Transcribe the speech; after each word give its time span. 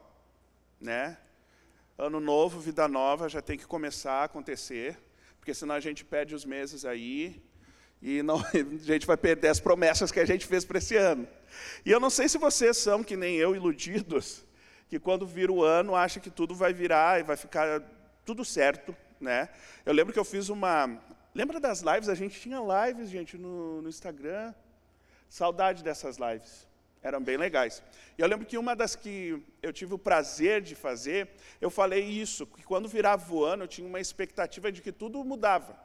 né? 0.80 1.18
Ano 2.02 2.18
novo, 2.18 2.58
vida 2.58 2.88
nova, 2.88 3.28
já 3.28 3.40
tem 3.40 3.56
que 3.56 3.64
começar 3.64 4.14
a 4.14 4.24
acontecer, 4.24 4.98
porque 5.38 5.54
senão 5.54 5.76
a 5.76 5.78
gente 5.78 6.04
perde 6.04 6.34
os 6.34 6.44
meses 6.44 6.84
aí 6.84 7.40
e 8.02 8.24
não, 8.24 8.40
a 8.52 8.92
gente 8.92 9.06
vai 9.06 9.16
perder 9.16 9.46
as 9.46 9.60
promessas 9.60 10.10
que 10.10 10.18
a 10.18 10.24
gente 10.24 10.44
fez 10.44 10.64
para 10.64 10.78
esse 10.78 10.96
ano. 10.96 11.28
E 11.86 11.92
eu 11.92 12.00
não 12.00 12.10
sei 12.10 12.28
se 12.28 12.38
vocês 12.38 12.76
são, 12.76 13.04
que 13.04 13.16
nem 13.16 13.36
eu, 13.36 13.54
iludidos, 13.54 14.44
que 14.88 14.98
quando 14.98 15.24
vira 15.24 15.52
o 15.52 15.62
ano, 15.62 15.94
acha 15.94 16.18
que 16.18 16.28
tudo 16.28 16.56
vai 16.56 16.72
virar 16.72 17.20
e 17.20 17.22
vai 17.22 17.36
ficar 17.36 17.80
tudo 18.24 18.44
certo. 18.44 18.96
Né? 19.20 19.48
Eu 19.86 19.92
lembro 19.92 20.12
que 20.12 20.18
eu 20.18 20.24
fiz 20.24 20.48
uma... 20.48 21.00
Lembra 21.32 21.60
das 21.60 21.82
lives? 21.82 22.08
A 22.08 22.16
gente 22.16 22.40
tinha 22.40 22.58
lives, 22.58 23.10
gente, 23.10 23.38
no, 23.38 23.80
no 23.80 23.88
Instagram. 23.88 24.52
Saudade 25.28 25.84
dessas 25.84 26.16
lives 26.18 26.66
eram 27.02 27.22
bem 27.22 27.36
legais. 27.36 27.82
E 28.16 28.22
eu 28.22 28.28
lembro 28.28 28.46
que 28.46 28.56
uma 28.56 28.76
das 28.76 28.94
que 28.94 29.42
eu 29.62 29.72
tive 29.72 29.94
o 29.94 29.98
prazer 29.98 30.62
de 30.62 30.74
fazer, 30.74 31.28
eu 31.60 31.70
falei 31.70 32.04
isso, 32.04 32.46
que 32.46 32.62
quando 32.62 32.88
virava 32.88 33.32
o 33.34 33.44
ano, 33.44 33.64
eu 33.64 33.68
tinha 33.68 33.86
uma 33.86 34.00
expectativa 34.00 34.70
de 34.70 34.80
que 34.80 34.92
tudo 34.92 35.22
mudava. 35.24 35.76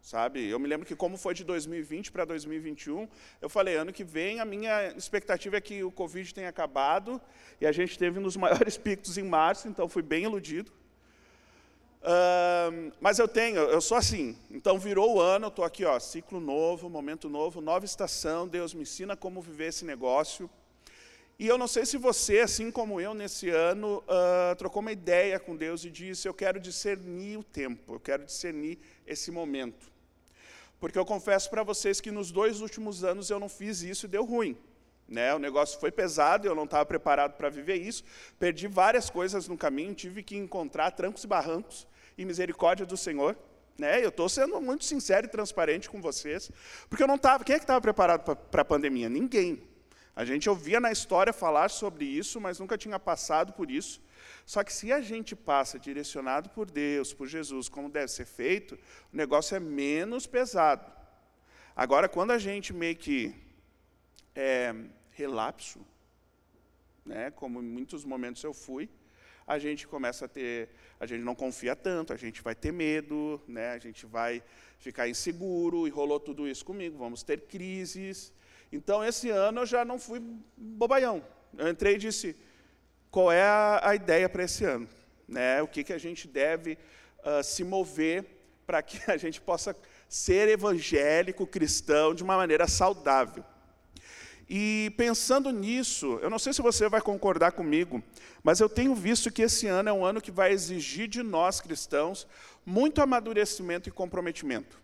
Sabe? 0.00 0.48
Eu 0.48 0.58
me 0.58 0.66
lembro 0.66 0.84
que 0.84 0.96
como 0.96 1.16
foi 1.16 1.32
de 1.32 1.44
2020 1.44 2.10
para 2.10 2.24
2021, 2.24 3.08
eu 3.40 3.48
falei, 3.48 3.76
ano 3.76 3.92
que 3.92 4.02
vem 4.02 4.40
a 4.40 4.44
minha 4.44 4.88
expectativa 4.96 5.56
é 5.56 5.60
que 5.60 5.84
o 5.84 5.92
Covid 5.92 6.34
tenha 6.34 6.48
acabado, 6.48 7.20
e 7.60 7.66
a 7.66 7.70
gente 7.70 7.96
teve 7.96 8.18
nos 8.18 8.36
maiores 8.36 8.76
picos 8.78 9.16
em 9.16 9.22
março, 9.22 9.68
então 9.68 9.88
fui 9.88 10.02
bem 10.02 10.24
iludido. 10.24 10.72
Uh, 12.02 12.92
mas 13.00 13.20
eu 13.20 13.28
tenho, 13.28 13.60
eu 13.60 13.80
sou 13.80 13.96
assim, 13.96 14.36
então 14.50 14.76
virou 14.76 15.14
o 15.14 15.20
ano, 15.20 15.46
eu 15.46 15.50
estou 15.50 15.64
aqui, 15.64 15.84
ó, 15.84 16.00
ciclo 16.00 16.40
novo, 16.40 16.90
momento 16.90 17.28
novo, 17.28 17.60
nova 17.60 17.84
estação, 17.84 18.48
Deus 18.48 18.74
me 18.74 18.82
ensina 18.82 19.16
como 19.16 19.40
viver 19.40 19.68
esse 19.68 19.84
negócio. 19.84 20.50
E 21.38 21.46
eu 21.46 21.56
não 21.56 21.68
sei 21.68 21.86
se 21.86 21.96
você, 21.96 22.40
assim 22.40 22.72
como 22.72 23.00
eu, 23.00 23.14
nesse 23.14 23.50
ano, 23.50 24.02
uh, 24.08 24.56
trocou 24.56 24.80
uma 24.80 24.90
ideia 24.90 25.38
com 25.38 25.56
Deus 25.56 25.84
e 25.84 25.90
disse, 25.90 26.26
eu 26.26 26.34
quero 26.34 26.58
discernir 26.58 27.38
o 27.38 27.44
tempo, 27.44 27.94
eu 27.94 28.00
quero 28.00 28.24
discernir 28.24 28.78
esse 29.06 29.30
momento. 29.30 29.90
Porque 30.80 30.98
eu 30.98 31.04
confesso 31.04 31.48
para 31.50 31.62
vocês 31.62 32.00
que 32.00 32.10
nos 32.10 32.32
dois 32.32 32.60
últimos 32.60 33.04
anos 33.04 33.30
eu 33.30 33.38
não 33.38 33.48
fiz 33.48 33.82
isso 33.82 34.06
e 34.06 34.08
deu 34.08 34.24
ruim. 34.24 34.56
Né? 35.08 35.32
O 35.34 35.38
negócio 35.38 35.78
foi 35.78 35.92
pesado, 35.92 36.48
eu 36.48 36.54
não 36.54 36.64
estava 36.64 36.84
preparado 36.84 37.36
para 37.36 37.48
viver 37.48 37.76
isso, 37.76 38.02
perdi 38.38 38.66
várias 38.66 39.08
coisas 39.08 39.46
no 39.46 39.56
caminho, 39.56 39.94
tive 39.94 40.22
que 40.22 40.36
encontrar 40.36 40.90
trancos 40.90 41.22
e 41.22 41.26
barrancos, 41.26 41.86
e 42.16 42.24
misericórdia 42.24 42.86
do 42.86 42.96
Senhor. 42.96 43.36
Né? 43.78 44.04
Eu 44.04 44.10
estou 44.10 44.28
sendo 44.28 44.60
muito 44.60 44.84
sincero 44.84 45.26
e 45.26 45.30
transparente 45.30 45.88
com 45.88 46.00
vocês, 46.00 46.50
porque 46.88 47.02
eu 47.02 47.06
não 47.06 47.16
estava. 47.16 47.44
Quem 47.44 47.56
é 47.56 47.58
que 47.58 47.64
estava 47.64 47.80
preparado 47.80 48.36
para 48.36 48.62
a 48.62 48.64
pandemia? 48.64 49.08
Ninguém. 49.08 49.62
A 50.14 50.26
gente 50.26 50.48
ouvia 50.48 50.78
na 50.78 50.92
história 50.92 51.32
falar 51.32 51.70
sobre 51.70 52.04
isso, 52.04 52.38
mas 52.38 52.58
nunca 52.58 52.76
tinha 52.76 52.98
passado 52.98 53.54
por 53.54 53.70
isso. 53.70 54.02
Só 54.44 54.62
que 54.62 54.72
se 54.72 54.92
a 54.92 55.00
gente 55.00 55.34
passa 55.34 55.78
direcionado 55.78 56.50
por 56.50 56.70
Deus, 56.70 57.14
por 57.14 57.26
Jesus, 57.26 57.68
como 57.68 57.88
deve 57.88 58.08
ser 58.08 58.26
feito, 58.26 58.78
o 59.12 59.16
negócio 59.16 59.56
é 59.56 59.60
menos 59.60 60.26
pesado. 60.26 60.92
Agora, 61.74 62.08
quando 62.08 62.32
a 62.32 62.38
gente 62.38 62.74
meio 62.74 62.96
que 62.96 63.34
é, 64.34 64.74
relapso, 65.12 65.80
né, 67.04 67.30
como 67.30 67.60
em 67.60 67.66
muitos 67.66 68.04
momentos 68.04 68.44
eu 68.44 68.52
fui, 68.52 68.90
a 69.52 69.58
gente 69.58 69.86
começa 69.86 70.24
a 70.24 70.28
ter, 70.28 70.68
a 70.98 71.06
gente 71.06 71.22
não 71.22 71.34
confia 71.34 71.76
tanto, 71.76 72.12
a 72.12 72.16
gente 72.16 72.42
vai 72.42 72.54
ter 72.54 72.72
medo, 72.72 73.40
né? 73.46 73.72
a 73.72 73.78
gente 73.78 74.06
vai 74.06 74.42
ficar 74.78 75.08
inseguro, 75.08 75.86
e 75.86 75.90
rolou 75.90 76.18
tudo 76.18 76.48
isso 76.48 76.64
comigo, 76.64 76.98
vamos 76.98 77.22
ter 77.22 77.42
crises. 77.42 78.32
Então, 78.72 79.04
esse 79.04 79.28
ano 79.30 79.60
eu 79.60 79.66
já 79.66 79.84
não 79.84 79.98
fui 79.98 80.20
bobaião. 80.56 81.22
Eu 81.56 81.68
entrei 81.68 81.94
e 81.94 81.98
disse, 81.98 82.34
qual 83.10 83.30
é 83.30 83.42
a, 83.42 83.80
a 83.82 83.94
ideia 83.94 84.28
para 84.28 84.44
esse 84.44 84.64
ano? 84.64 84.88
Né? 85.28 85.60
O 85.62 85.68
que, 85.68 85.84
que 85.84 85.92
a 85.92 85.98
gente 85.98 86.26
deve 86.26 86.78
uh, 87.18 87.42
se 87.44 87.62
mover 87.62 88.24
para 88.66 88.82
que 88.82 88.98
a 89.10 89.16
gente 89.16 89.40
possa 89.40 89.76
ser 90.08 90.48
evangélico, 90.48 91.46
cristão, 91.46 92.14
de 92.14 92.22
uma 92.22 92.36
maneira 92.36 92.66
saudável. 92.66 93.44
E 94.54 94.92
pensando 94.98 95.50
nisso, 95.50 96.18
eu 96.20 96.28
não 96.28 96.38
sei 96.38 96.52
se 96.52 96.60
você 96.60 96.86
vai 96.86 97.00
concordar 97.00 97.52
comigo, 97.52 98.02
mas 98.42 98.60
eu 98.60 98.68
tenho 98.68 98.94
visto 98.94 99.32
que 99.32 99.40
esse 99.40 99.66
ano 99.66 99.88
é 99.88 99.92
um 99.94 100.04
ano 100.04 100.20
que 100.20 100.30
vai 100.30 100.52
exigir 100.52 101.08
de 101.08 101.22
nós 101.22 101.58
cristãos 101.58 102.26
muito 102.66 103.00
amadurecimento 103.00 103.88
e 103.88 103.92
comprometimento. 103.92 104.78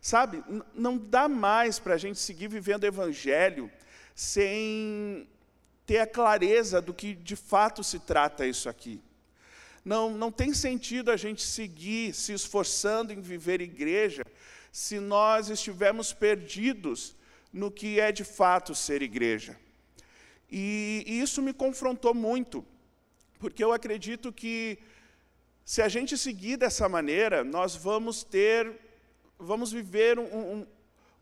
Sabe, 0.00 0.44
não 0.72 0.96
dá 0.96 1.26
mais 1.28 1.80
para 1.80 1.94
a 1.94 1.98
gente 1.98 2.20
seguir 2.20 2.46
vivendo 2.46 2.84
o 2.84 2.86
evangelho 2.86 3.68
sem 4.14 5.28
ter 5.84 5.98
a 5.98 6.06
clareza 6.06 6.80
do 6.80 6.94
que 6.94 7.16
de 7.16 7.34
fato 7.34 7.82
se 7.82 7.98
trata 7.98 8.46
isso 8.46 8.68
aqui. 8.68 9.02
Não, 9.84 10.12
não 10.12 10.30
tem 10.30 10.54
sentido 10.54 11.10
a 11.10 11.16
gente 11.16 11.42
seguir 11.42 12.14
se 12.14 12.32
esforçando 12.32 13.12
em 13.12 13.20
viver 13.20 13.60
igreja 13.60 14.24
se 14.70 15.00
nós 15.00 15.50
estivermos 15.50 16.12
perdidos 16.12 17.16
no 17.52 17.70
que 17.70 18.00
é 18.00 18.10
de 18.10 18.24
fato 18.24 18.74
ser 18.74 19.02
igreja. 19.02 19.58
E, 20.50 21.04
e 21.06 21.20
isso 21.20 21.42
me 21.42 21.52
confrontou 21.52 22.14
muito, 22.14 22.64
porque 23.38 23.62
eu 23.62 23.72
acredito 23.72 24.32
que 24.32 24.78
se 25.64 25.80
a 25.80 25.88
gente 25.88 26.18
seguir 26.18 26.56
dessa 26.56 26.88
maneira, 26.88 27.44
nós 27.44 27.76
vamos 27.76 28.24
ter, 28.24 28.72
vamos 29.38 29.72
viver 29.72 30.18
um, 30.18 30.24
um, 30.24 30.66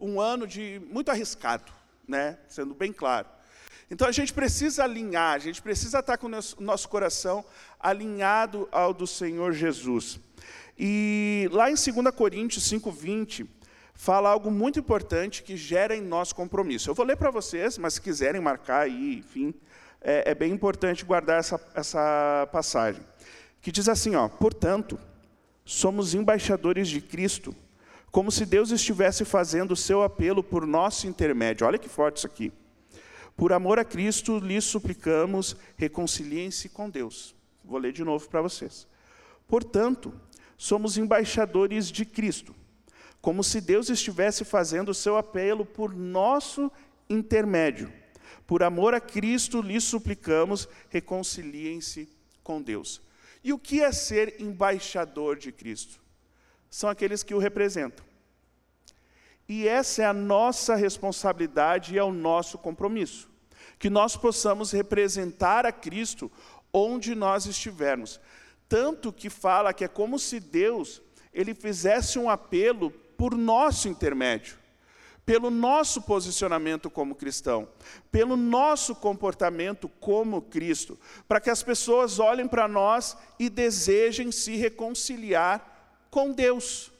um 0.00 0.20
ano 0.20 0.46
de 0.46 0.80
muito 0.90 1.10
arriscado, 1.10 1.72
né? 2.08 2.38
sendo 2.48 2.74
bem 2.74 2.92
claro. 2.92 3.28
Então 3.90 4.06
a 4.06 4.12
gente 4.12 4.32
precisa 4.32 4.84
alinhar, 4.84 5.34
a 5.34 5.38
gente 5.38 5.60
precisa 5.60 5.98
estar 5.98 6.16
com 6.16 6.28
o 6.28 6.62
nosso, 6.62 6.88
coração 6.88 7.44
alinhado 7.78 8.69
ao 8.70 8.94
do 8.94 9.06
Senhor 9.06 9.52
Jesus. 9.52 10.20
E 10.78 11.48
lá 11.52 11.70
em 11.70 11.74
2 11.74 12.14
Coríntios 12.14 12.70
5,20, 12.70 13.46
fala 14.00 14.31
algo 14.31 14.50
muito 14.50 14.78
importante 14.78 15.43
que 15.43 15.59
gera 15.59 15.94
em 15.94 16.00
nós 16.00 16.33
compromisso. 16.33 16.88
Eu 16.88 16.94
vou 16.94 17.05
ler 17.05 17.19
para 17.19 17.31
vocês, 17.31 17.77
mas 17.77 17.94
se 17.94 18.00
quiserem 18.00 18.41
marcar 18.41 18.87
aí, 18.87 19.19
enfim, 19.19 19.53
é, 20.00 20.31
é 20.31 20.34
bem 20.34 20.50
importante 20.50 21.05
guardar 21.05 21.38
essa, 21.38 21.61
essa 21.75 22.49
passagem. 22.50 23.03
Que 23.61 23.71
diz 23.71 23.91
assim, 23.91 24.16
ó, 24.16 24.27
portanto, 24.27 24.99
somos 25.66 26.15
embaixadores 26.15 26.88
de 26.88 27.03
Cristo, 27.03 27.55
como 28.11 28.33
se 28.33 28.47
Deus 28.47 28.71
estivesse 28.71 29.22
fazendo 29.27 29.72
o 29.72 29.77
seu 29.77 30.03
apelo 30.03 30.43
por 30.43 30.67
nosso 30.67 31.06
intermédio. 31.06 31.67
Olha 31.67 31.78
que 31.78 31.87
forte 31.88 32.17
isso 32.17 32.27
aqui. 32.27 32.50
Por 33.37 33.53
amor 33.53 33.78
a 33.78 33.84
Cristo, 33.84 34.38
lhes 34.38 34.65
suplicamos, 34.65 35.55
reconciliem-se 35.77 36.71
com 36.71 36.88
Deus. 36.88 37.34
Vou 37.62 37.78
ler 37.78 37.93
de 37.93 38.03
novo 38.03 38.27
para 38.31 38.41
vocês. 38.41 38.88
Portanto, 39.47 40.11
somos 40.56 40.97
embaixadores 40.97 41.93
de 41.93 42.06
Cristo, 42.06 42.55
como 43.20 43.44
se 43.44 43.60
Deus 43.60 43.91
estivesse 43.91 44.44
fazendo 44.44 44.91
o 44.91 44.94
seu 44.94 45.16
apelo 45.16 45.64
por 45.64 45.94
nosso 45.94 46.70
intermédio. 47.08 47.93
Por 48.46 48.62
amor 48.62 48.94
a 48.94 49.00
Cristo, 49.00 49.61
lhes 49.61 49.84
suplicamos, 49.84 50.69
reconciliem-se 50.88 52.08
com 52.43 52.61
Deus. 52.61 53.00
E 53.44 53.52
o 53.52 53.58
que 53.58 53.81
é 53.81 53.93
ser 53.93 54.40
embaixador 54.40 55.37
de 55.37 55.52
Cristo? 55.52 56.00
São 56.69 56.88
aqueles 56.88 57.22
que 57.22 57.34
o 57.34 57.38
representam. 57.38 58.05
E 59.49 59.67
essa 59.67 60.02
é 60.02 60.06
a 60.06 60.12
nossa 60.12 60.75
responsabilidade 60.75 61.94
e 61.94 61.99
é 61.99 62.05
o 62.05 62.12
nosso 62.12 62.56
compromisso. 62.56 63.28
Que 63.78 63.90
nós 63.90 64.17
possamos 64.17 64.70
representar 64.70 65.67
a 65.67 65.72
Cristo 65.72 66.31
onde 66.72 67.14
nós 67.14 67.46
estivermos. 67.46 68.20
Tanto 68.69 69.12
que 69.12 69.28
fala 69.28 69.72
que 69.72 69.84
é 69.84 69.88
como 69.88 70.19
se 70.19 70.38
Deus 70.38 71.02
ele 71.32 71.55
fizesse 71.55 72.19
um 72.19 72.31
apelo 72.31 72.93
por 73.20 73.37
nosso 73.37 73.87
intermédio, 73.87 74.56
pelo 75.26 75.50
nosso 75.50 76.00
posicionamento 76.00 76.88
como 76.88 77.14
cristão, 77.14 77.69
pelo 78.11 78.34
nosso 78.34 78.94
comportamento 78.94 79.90
como 80.00 80.40
Cristo, 80.40 80.99
para 81.28 81.38
que 81.38 81.50
as 81.50 81.62
pessoas 81.62 82.19
olhem 82.19 82.49
para 82.49 82.67
nós 82.67 83.14
e 83.38 83.50
desejem 83.50 84.32
se 84.32 84.56
reconciliar 84.56 86.00
com 86.11 86.32
Deus. 86.32 86.90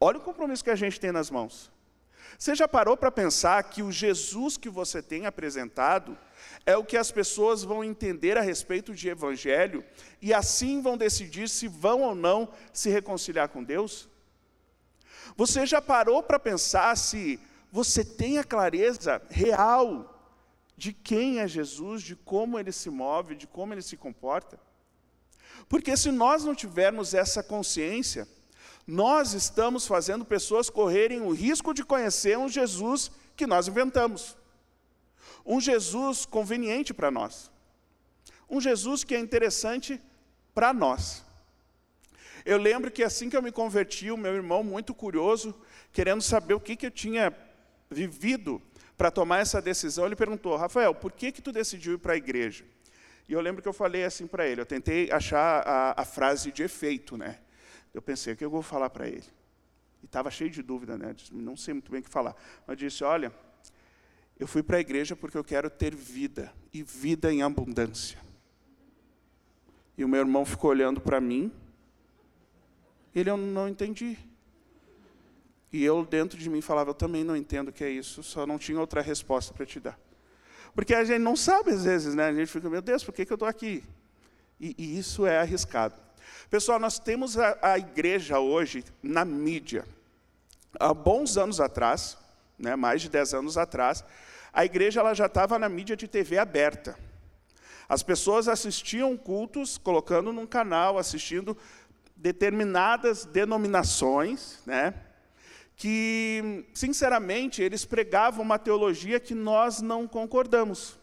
Olha 0.00 0.18
o 0.18 0.22
compromisso 0.22 0.62
que 0.62 0.70
a 0.70 0.76
gente 0.76 1.00
tem 1.00 1.10
nas 1.10 1.28
mãos. 1.28 1.72
Você 2.38 2.54
já 2.54 2.68
parou 2.68 2.96
para 2.96 3.10
pensar 3.10 3.60
que 3.64 3.82
o 3.82 3.90
Jesus 3.90 4.56
que 4.56 4.68
você 4.68 5.02
tem 5.02 5.26
apresentado 5.26 6.16
é 6.64 6.76
o 6.76 6.84
que 6.84 6.96
as 6.96 7.10
pessoas 7.10 7.64
vão 7.64 7.82
entender 7.82 8.38
a 8.38 8.42
respeito 8.42 8.94
de 8.94 9.08
evangelho 9.08 9.84
e 10.22 10.32
assim 10.32 10.80
vão 10.80 10.96
decidir 10.96 11.48
se 11.48 11.66
vão 11.66 12.02
ou 12.02 12.14
não 12.14 12.48
se 12.72 12.88
reconciliar 12.90 13.48
com 13.48 13.64
Deus? 13.64 14.08
Você 15.36 15.66
já 15.66 15.80
parou 15.80 16.22
para 16.22 16.38
pensar 16.38 16.96
se 16.96 17.38
você 17.70 18.04
tem 18.04 18.38
a 18.38 18.44
clareza 18.44 19.22
real 19.28 20.14
de 20.76 20.92
quem 20.92 21.40
é 21.40 21.48
Jesus, 21.48 22.02
de 22.02 22.14
como 22.16 22.58
ele 22.58 22.72
se 22.72 22.88
move, 22.88 23.34
de 23.34 23.46
como 23.46 23.74
ele 23.74 23.82
se 23.82 23.96
comporta? 23.96 24.58
Porque 25.68 25.96
se 25.96 26.10
nós 26.10 26.44
não 26.44 26.54
tivermos 26.54 27.14
essa 27.14 27.42
consciência, 27.42 28.28
nós 28.86 29.34
estamos 29.34 29.86
fazendo 29.86 30.24
pessoas 30.24 30.70
correrem 30.70 31.20
o 31.20 31.30
risco 31.30 31.74
de 31.74 31.84
conhecer 31.84 32.38
um 32.38 32.48
Jesus 32.48 33.10
que 33.36 33.46
nós 33.46 33.68
inventamos. 33.68 34.36
Um 35.44 35.60
Jesus 35.60 36.24
conveniente 36.24 36.94
para 36.94 37.10
nós. 37.10 37.50
Um 38.48 38.60
Jesus 38.60 39.04
que 39.04 39.14
é 39.14 39.18
interessante 39.18 40.00
para 40.54 40.72
nós. 40.72 41.24
Eu 42.48 42.56
lembro 42.56 42.90
que 42.90 43.02
assim 43.02 43.28
que 43.28 43.36
eu 43.36 43.42
me 43.42 43.52
converti, 43.52 44.10
o 44.10 44.16
meu 44.16 44.34
irmão, 44.34 44.64
muito 44.64 44.94
curioso, 44.94 45.54
querendo 45.92 46.22
saber 46.22 46.54
o 46.54 46.60
que, 46.60 46.76
que 46.76 46.86
eu 46.86 46.90
tinha 46.90 47.30
vivido 47.90 48.62
para 48.96 49.10
tomar 49.10 49.40
essa 49.40 49.60
decisão, 49.60 50.06
ele 50.06 50.16
perguntou: 50.16 50.56
Rafael, 50.56 50.94
por 50.94 51.12
que, 51.12 51.30
que 51.30 51.42
tu 51.42 51.52
decidiu 51.52 51.92
ir 51.92 51.98
para 51.98 52.14
a 52.14 52.16
igreja? 52.16 52.64
E 53.28 53.34
eu 53.34 53.40
lembro 53.42 53.60
que 53.60 53.68
eu 53.68 53.72
falei 53.74 54.02
assim 54.02 54.26
para 54.26 54.46
ele, 54.46 54.62
eu 54.62 54.64
tentei 54.64 55.10
achar 55.12 55.62
a, 55.66 56.00
a, 56.00 56.04
frase 56.06 56.50
de 56.50 56.62
efeito, 56.62 57.18
né? 57.18 57.38
Eu 57.92 58.00
pensei, 58.00 58.32
o 58.32 58.36
que 58.36 58.46
eu 58.46 58.48
vou 58.48 58.62
falar 58.62 58.88
para 58.88 59.06
ele? 59.06 59.26
E 60.02 60.06
estava 60.06 60.30
cheio 60.30 60.48
de 60.48 60.62
dúvida, 60.62 60.96
né? 60.96 61.14
Não 61.30 61.54
sei 61.54 61.74
muito 61.74 61.92
bem 61.92 62.00
o 62.00 62.02
que 62.02 62.08
falar. 62.08 62.34
Mas 62.66 62.78
disse, 62.78 63.04
olha, 63.04 63.30
eu 64.40 64.46
fui 64.46 64.62
para 64.62 64.78
a 64.78 64.80
igreja 64.80 65.14
porque 65.14 65.36
eu 65.36 65.44
quero 65.44 65.68
ter 65.68 65.94
vida, 65.94 66.50
e 66.72 66.82
vida 66.82 67.30
em 67.30 67.42
abundância. 67.42 68.18
E 69.98 70.02
o 70.02 70.08
meu 70.08 70.20
irmão 70.20 70.46
ficou 70.46 70.70
olhando 70.70 70.98
para 70.98 71.20
mim, 71.20 71.52
ele 73.14 73.30
eu 73.30 73.36
não 73.36 73.68
entendi. 73.68 74.18
E 75.72 75.84
eu, 75.84 76.04
dentro 76.04 76.38
de 76.38 76.48
mim, 76.48 76.60
falava, 76.60 76.90
eu 76.90 76.94
também 76.94 77.22
não 77.22 77.36
entendo 77.36 77.68
o 77.68 77.72
que 77.72 77.84
é 77.84 77.90
isso, 77.90 78.22
só 78.22 78.46
não 78.46 78.58
tinha 78.58 78.80
outra 78.80 79.02
resposta 79.02 79.52
para 79.52 79.66
te 79.66 79.78
dar. 79.78 79.98
Porque 80.74 80.94
a 80.94 81.04
gente 81.04 81.18
não 81.18 81.36
sabe 81.36 81.70
às 81.70 81.84
vezes, 81.84 82.14
né? 82.14 82.28
A 82.28 82.32
gente 82.32 82.50
fica, 82.50 82.70
meu 82.70 82.80
Deus, 82.80 83.04
por 83.04 83.12
que, 83.12 83.26
que 83.26 83.32
eu 83.32 83.36
estou 83.36 83.48
aqui? 83.48 83.84
E, 84.60 84.74
e, 84.78 84.98
isso 84.98 85.26
é 85.26 85.38
arriscado. 85.38 85.94
Pessoal, 86.50 86.78
nós 86.78 86.98
temos 86.98 87.38
a, 87.38 87.58
a, 87.60 87.78
igreja 87.78 88.38
hoje 88.38 88.84
na 89.02 89.24
mídia. 89.24 89.84
Há 90.78 90.94
bons 90.94 91.36
anos 91.36 91.60
atrás, 91.60 92.16
né, 92.58 92.76
mais 92.76 93.02
de 93.02 93.08
10 93.08 93.34
anos 93.34 93.58
atrás, 93.58 94.04
a 94.52 94.64
igreja 94.64 95.00
ela 95.00 95.14
já 95.14 95.26
estava 95.26 95.58
na 95.58 95.68
mídia 95.68 95.96
de 95.96 96.08
TV 96.08 96.38
aberta. 96.38 96.98
As 97.88 98.02
pessoas 98.02 98.48
assistiam 98.48 99.16
cultos, 99.16 99.78
colocando 99.78 100.32
num 100.32 100.46
canal, 100.46 100.98
assistindo 100.98 101.56
determinadas 102.18 103.24
denominações, 103.24 104.58
né? 104.66 104.94
que, 105.76 106.66
sinceramente, 106.74 107.62
eles 107.62 107.84
pregavam 107.84 108.44
uma 108.44 108.58
teologia 108.58 109.20
que 109.20 109.34
nós 109.34 109.80
não 109.80 110.08
concordamos. 110.08 110.98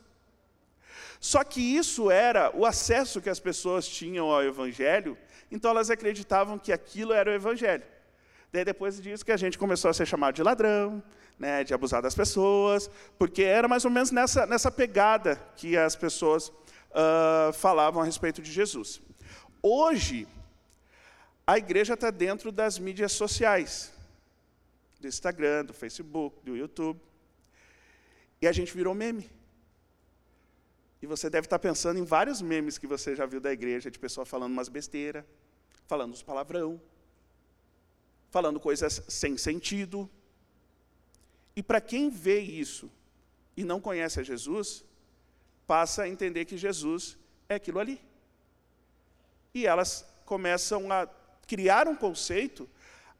Só 1.20 1.46
que 1.46 1.62
isso 1.62 2.12
era 2.12 2.52
o 2.54 2.66
acesso 2.66 3.22
que 3.22 3.30
as 3.30 3.40
pessoas 3.40 3.88
tinham 3.88 4.30
ao 4.30 4.44
Evangelho, 4.44 5.18
então 5.50 5.72
elas 5.72 5.90
acreditavam 5.90 6.60
que 6.60 6.74
aquilo 6.74 7.14
era 7.14 7.32
o 7.32 7.34
Evangelho. 7.34 7.84
Daí, 8.52 8.66
depois 8.66 9.02
disso, 9.02 9.26
que 9.26 9.32
a 9.32 9.38
gente 9.38 9.58
começou 9.58 9.90
a 9.90 9.94
ser 9.94 10.06
chamado 10.06 10.36
de 10.36 10.44
ladrão, 10.44 11.02
né, 11.40 11.64
de 11.64 11.74
abusar 11.74 12.02
das 12.02 12.14
pessoas, 12.14 12.90
porque 13.18 13.44
era 13.44 13.68
mais 13.68 13.86
ou 13.86 13.92
menos 13.92 14.12
nessa, 14.12 14.46
nessa 14.46 14.70
pegada 14.70 15.42
que 15.56 15.78
as 15.78 15.96
pessoas 15.96 16.50
uh, 16.50 17.54
falavam 17.54 18.02
a 18.02 18.06
respeito 18.06 18.42
de 18.42 18.52
Jesus. 18.52 19.02
Hoje, 19.62 20.28
a 21.48 21.58
igreja 21.58 21.94
está 21.94 22.10
dentro 22.10 22.52
das 22.52 22.80
mídias 22.80 23.12
sociais 23.12 23.94
do 25.00 25.08
Instagram, 25.08 25.66
do 25.66 25.74
Facebook, 25.74 26.44
do 26.44 26.56
YouTube. 26.58 27.00
E 28.42 28.48
a 28.48 28.52
gente 28.52 28.76
virou 28.76 28.96
meme. 28.96 29.30
E 31.02 31.06
você 31.06 31.30
deve 31.30 31.46
estar 31.46 31.60
pensando 31.60 32.00
em 32.00 32.04
vários 32.04 32.42
memes 32.42 32.78
que 32.80 32.88
você 32.88 33.16
já 33.16 33.26
viu 33.26 33.40
da 33.40 33.52
igreja, 33.52 33.92
de 33.92 34.00
pessoa 34.00 34.26
falando 34.26 34.54
umas 34.54 34.70
besteiras, 34.70 35.24
falando 35.86 36.14
uns 36.14 36.24
palavrão, 36.24 36.82
falando 38.32 38.60
coisas 38.60 39.04
sem 39.08 39.38
sentido. 39.38 40.10
E 41.56 41.62
para 41.62 41.80
quem 41.80 42.10
vê 42.10 42.40
isso 42.40 42.92
e 43.56 43.64
não 43.64 43.80
conhece 43.80 44.20
a 44.20 44.24
Jesus, 44.24 44.84
passa 45.68 46.04
a 46.04 46.10
entender 46.10 46.46
que 46.46 46.58
Jesus 46.58 47.18
é 47.48 47.56
aquilo 47.56 47.80
ali. 47.80 48.02
E 49.54 49.68
elas 49.68 50.06
começam 50.26 50.92
a 50.92 51.08
criar 51.48 51.88
um 51.88 51.96
conceito 51.96 52.70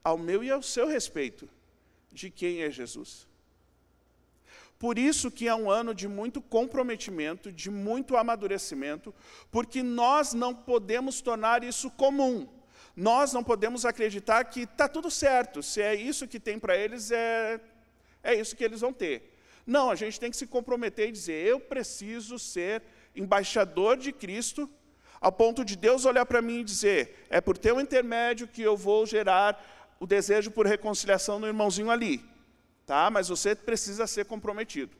ao 0.04 0.18
meu 0.18 0.44
e 0.44 0.52
ao 0.52 0.62
seu 0.62 0.88
respeito 0.88 1.50
de 2.12 2.30
quem 2.30 2.62
é 2.62 2.72
Jesus. 2.72 3.28
Por 4.78 5.00
isso 5.00 5.32
que 5.32 5.48
é 5.48 5.56
um 5.56 5.70
ano 5.70 5.96
de 5.96 6.08
muito 6.08 6.42
comprometimento, 6.42 7.52
de 7.52 7.70
muito 7.70 8.18
amadurecimento, 8.18 9.14
porque 9.50 9.82
nós 9.82 10.34
não 10.34 10.54
podemos 10.54 11.22
tornar 11.22 11.64
isso 11.64 11.90
comum. 11.92 12.48
Nós 12.96 13.34
não 13.34 13.44
podemos 13.44 13.86
acreditar 13.86 14.44
que 14.46 14.62
está 14.62 14.88
tudo 14.88 15.10
certo, 15.10 15.64
se 15.64 15.82
é 15.82 15.96
isso 15.96 16.28
que 16.28 16.40
tem 16.40 16.60
para 16.60 16.78
eles, 16.78 17.12
é, 17.12 17.60
é 18.24 18.36
isso 18.36 18.56
que 18.56 18.64
eles 18.64 18.82
vão 18.82 18.94
ter. 18.94 19.34
Não, 19.66 19.90
a 19.90 19.96
gente 19.96 20.20
tem 20.20 20.30
que 20.30 20.38
se 20.38 20.48
comprometer 20.48 21.10
e 21.10 21.12
dizer: 21.12 21.46
eu 21.46 21.60
preciso 21.60 22.38
ser 22.38 22.84
embaixador 23.16 23.98
de 23.98 24.12
Cristo, 24.12 24.70
ao 25.26 25.32
ponto 25.32 25.66
de 25.66 25.76
Deus 25.76 26.06
olhar 26.06 26.24
para 26.24 26.40
mim 26.40 26.60
e 26.60 26.64
dizer: 26.64 27.26
é 27.32 27.42
por 27.42 27.58
teu 27.58 27.82
intermédio 27.82 28.48
que 28.48 28.62
eu 28.62 28.78
vou 28.78 29.08
gerar 29.08 29.60
o 30.00 30.06
desejo 30.06 30.52
por 30.52 30.68
reconciliação 30.68 31.40
no 31.40 31.48
irmãozinho 31.48 31.90
ali, 31.90 32.24
tá? 32.86 33.10
Mas 33.10 33.28
você 33.28 33.56
precisa 33.56 34.06
ser 34.06 34.26
comprometido. 34.26 34.96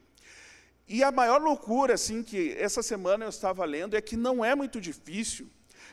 E 0.88 1.04
a 1.04 1.12
maior 1.12 1.40
loucura, 1.40 1.94
assim, 1.94 2.24
que 2.24 2.56
essa 2.58 2.82
semana 2.82 3.24
eu 3.24 3.30
estava 3.30 3.64
lendo 3.66 3.96
é 3.96 4.02
que 4.02 4.18
não 4.18 4.44
é 4.44 4.56
muito 4.56 4.82
difícil 4.82 5.48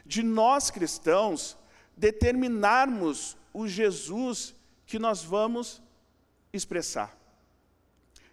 de 0.07 0.23
nós 0.23 0.71
cristãos 0.71 1.55
determinarmos 1.95 3.37
o 3.53 3.69
Jesus 3.69 4.55
que 4.87 4.99
nós 4.99 5.23
vamos 5.23 5.83
expressar. 6.55 7.15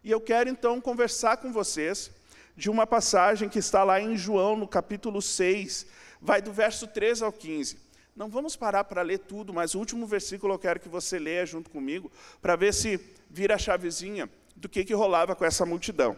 E 0.02 0.10
eu 0.10 0.22
quero 0.22 0.50
então 0.50 0.80
conversar 0.80 1.36
com 1.38 1.52
vocês 1.52 2.10
de 2.60 2.70
uma 2.70 2.86
passagem 2.86 3.48
que 3.48 3.58
está 3.58 3.86
lá 3.86 4.02
em 4.02 4.18
João, 4.18 4.58
no 4.58 4.68
capítulo 4.68 5.22
6, 5.22 5.88
vai 6.22 6.42
do 6.42 6.52
verso 6.52 6.86
13 6.88 7.24
ao 7.24 7.32
15. 7.32 7.80
Não 8.14 8.28
vamos 8.28 8.58
parar 8.58 8.84
para 8.84 9.02
ler 9.02 9.20
tudo, 9.20 9.54
mas 9.54 9.76
o 9.76 9.80
último 9.80 10.06
versículo 10.06 10.56
eu 10.56 10.60
quero 10.60 10.78
que 10.78 10.90
você 10.90 11.18
leia 11.18 11.46
junto 11.46 11.70
comigo, 11.70 12.12
para 12.42 12.58
ver 12.58 12.74
se 12.74 13.00
vira 13.30 13.56
a 13.56 13.58
chavezinha 13.58 14.30
do 14.58 14.68
que, 14.68 14.84
que 14.84 14.94
rolava 14.94 15.38
com 15.38 15.46
essa 15.46 15.66
multidão. 15.66 16.18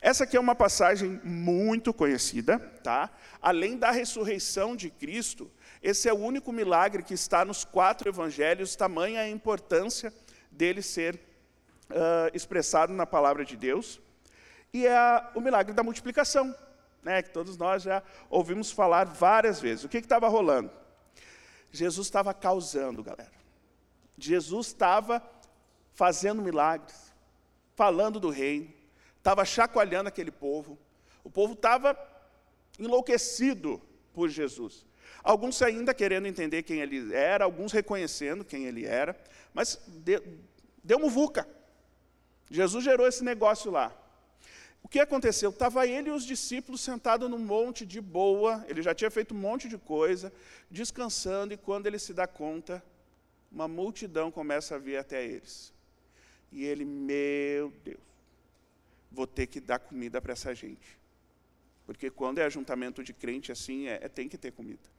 Essa 0.00 0.24
aqui 0.24 0.34
é 0.34 0.40
uma 0.40 0.54
passagem 0.54 1.20
muito 1.22 1.92
conhecida, 1.92 2.58
tá? 2.82 3.10
Além 3.42 3.76
da 3.76 3.90
ressurreição 3.90 4.74
de 4.74 4.88
Cristo, 4.88 5.50
esse 5.82 6.08
é 6.08 6.12
o 6.14 6.16
único 6.16 6.50
milagre 6.52 7.02
que 7.02 7.12
está 7.12 7.44
nos 7.44 7.66
quatro 7.66 8.08
evangelhos, 8.08 8.74
tamanha 8.74 9.20
a 9.20 9.28
importância 9.28 10.10
dele 10.50 10.80
ser 10.80 11.16
uh, 11.90 12.34
expressado 12.34 12.94
na 12.94 13.04
palavra 13.04 13.44
de 13.44 13.58
Deus. 13.58 14.00
E 14.72 14.86
é 14.86 15.30
o 15.34 15.40
milagre 15.40 15.74
da 15.74 15.82
multiplicação, 15.82 16.54
né, 17.02 17.22
que 17.22 17.30
todos 17.30 17.56
nós 17.56 17.82
já 17.82 18.02
ouvimos 18.30 18.72
falar 18.72 19.04
várias 19.04 19.60
vezes. 19.60 19.84
O 19.84 19.88
que 19.88 19.98
estava 19.98 20.28
rolando? 20.28 20.70
Jesus 21.70 22.06
estava 22.06 22.32
causando, 22.32 23.02
galera. 23.02 23.32
Jesus 24.16 24.68
estava 24.68 25.22
fazendo 25.92 26.40
milagres, 26.40 27.12
falando 27.74 28.18
do 28.18 28.30
reino, 28.30 28.72
estava 29.18 29.44
chacoalhando 29.44 30.08
aquele 30.08 30.30
povo. 30.30 30.78
O 31.22 31.30
povo 31.30 31.52
estava 31.52 31.96
enlouquecido 32.78 33.80
por 34.14 34.28
Jesus. 34.28 34.86
Alguns 35.22 35.60
ainda 35.62 35.94
querendo 35.94 36.26
entender 36.26 36.62
quem 36.62 36.80
ele 36.80 37.14
era, 37.14 37.44
alguns 37.44 37.72
reconhecendo 37.72 38.44
quem 38.44 38.64
ele 38.64 38.86
era, 38.86 39.16
mas 39.52 39.78
deu, 39.86 40.22
deu 40.82 40.98
muvuca. 40.98 41.46
Jesus 42.50 42.82
gerou 42.84 43.06
esse 43.06 43.22
negócio 43.22 43.70
lá. 43.70 43.96
O 44.82 44.88
que 44.88 44.98
aconteceu? 44.98 45.50
Estava 45.50 45.86
ele 45.86 46.08
e 46.08 46.12
os 46.12 46.24
discípulos 46.24 46.80
sentados 46.80 47.30
num 47.30 47.38
monte 47.38 47.86
de 47.86 48.00
boa, 48.00 48.64
ele 48.68 48.82
já 48.82 48.94
tinha 48.94 49.10
feito 49.10 49.34
um 49.34 49.38
monte 49.38 49.68
de 49.68 49.78
coisa, 49.78 50.32
descansando, 50.70 51.54
e 51.54 51.56
quando 51.56 51.86
ele 51.86 51.98
se 51.98 52.12
dá 52.12 52.26
conta, 52.26 52.82
uma 53.50 53.68
multidão 53.68 54.30
começa 54.30 54.74
a 54.74 54.78
vir 54.78 54.96
até 54.96 55.24
eles. 55.24 55.72
E 56.50 56.64
ele, 56.64 56.84
meu 56.84 57.72
Deus, 57.84 58.00
vou 59.10 59.26
ter 59.26 59.46
que 59.46 59.60
dar 59.60 59.78
comida 59.78 60.20
para 60.20 60.32
essa 60.32 60.54
gente. 60.54 60.98
Porque 61.86 62.10
quando 62.10 62.38
é 62.38 62.44
ajuntamento 62.44 63.02
de 63.02 63.12
crente 63.12 63.52
assim, 63.52 63.88
é, 63.88 64.00
é, 64.02 64.08
tem 64.08 64.28
que 64.28 64.38
ter 64.38 64.52
comida. 64.52 64.90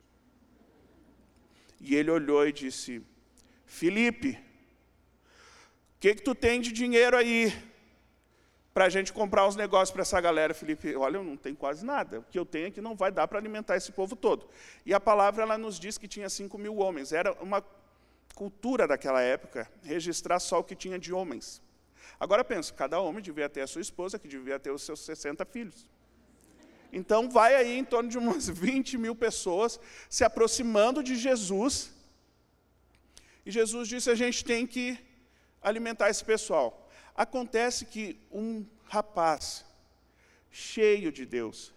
E 1.80 1.96
ele 1.96 2.10
olhou 2.12 2.48
e 2.48 2.52
disse: 2.52 3.02
Felipe, 3.66 4.40
que, 6.04 6.16
que 6.16 6.22
tu 6.22 6.36
tem 6.36 6.60
de 6.60 6.70
dinheiro 6.74 7.16
aí 7.16 7.54
para 8.74 8.86
a 8.86 8.90
gente 8.90 9.14
comprar 9.14 9.48
uns 9.48 9.56
negócios 9.56 9.92
para 9.92 10.02
essa 10.02 10.20
galera? 10.20 10.54
Felipe, 10.54 10.96
olha, 10.96 11.18
eu 11.18 11.24
não 11.24 11.38
tenho 11.38 11.56
quase 11.56 11.86
nada. 11.86 12.20
O 12.20 12.24
que 12.24 12.40
eu 12.40 12.46
tenho 12.46 12.72
que 12.72 12.82
não 12.82 12.96
vai 12.96 13.12
dar 13.12 13.28
para 13.28 13.38
alimentar 13.38 13.76
esse 13.76 13.92
povo 13.92 14.16
todo. 14.16 14.50
E 14.86 14.94
a 14.94 15.00
palavra 15.00 15.44
ela 15.44 15.58
nos 15.58 15.80
diz 15.80 15.98
que 15.98 16.08
tinha 16.08 16.30
cinco 16.30 16.58
mil 16.58 16.78
homens. 16.78 17.12
Era 17.12 17.34
uma 17.34 17.64
cultura 18.34 18.88
daquela 18.88 19.22
época 19.22 19.70
registrar 19.84 20.40
só 20.40 20.60
o 20.60 20.64
que 20.64 20.76
tinha 20.76 20.98
de 20.98 21.14
homens. 21.14 21.62
Agora 22.20 22.44
pensa, 22.44 22.74
cada 22.74 23.00
homem 23.00 23.22
devia 23.22 23.48
ter 23.48 23.62
a 23.62 23.68
sua 23.68 23.82
esposa, 23.82 24.18
que 24.18 24.28
devia 24.28 24.60
ter 24.60 24.72
os 24.72 24.82
seus 24.84 25.02
60 25.02 25.46
filhos. 25.46 25.88
Então 26.92 27.30
vai 27.30 27.56
aí 27.56 27.78
em 27.78 27.84
torno 27.84 28.10
de 28.10 28.18
umas 28.18 28.48
20 28.50 28.98
mil 28.98 29.16
pessoas 29.16 29.80
se 30.10 30.24
aproximando 30.24 31.04
de 31.04 31.16
Jesus. 31.16 31.92
E 33.46 33.52
Jesus 33.52 33.88
disse: 33.88 34.10
a 34.10 34.16
gente 34.16 34.44
tem 34.44 34.66
que 34.66 34.98
alimentar 35.62 36.10
esse 36.10 36.24
pessoal. 36.24 36.83
Acontece 37.16 37.86
que 37.86 38.20
um 38.32 38.66
rapaz 38.86 39.66
cheio 40.52 41.12
de 41.12 41.26
Deus, 41.26 41.74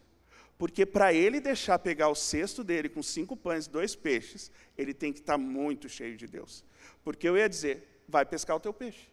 porque 0.59 0.87
para 0.87 1.13
ele 1.13 1.41
deixar 1.41 1.79
pegar 1.79 2.09
o 2.09 2.15
cesto 2.15 2.65
dele 2.65 2.89
com 2.89 3.03
cinco 3.03 3.37
pães 3.37 3.67
e 3.67 3.71
dois 3.71 3.95
peixes, 3.95 4.51
ele 4.77 4.95
tem 4.95 5.13
que 5.13 5.21
estar 5.21 5.37
muito 5.37 5.89
cheio 5.89 6.17
de 6.17 6.27
Deus. 6.27 6.65
Porque 7.05 7.29
eu 7.29 7.37
ia 7.37 7.49
dizer: 7.49 8.03
vai 8.09 8.25
pescar 8.25 8.57
o 8.57 8.61
teu 8.61 8.73
peixe, 8.73 9.09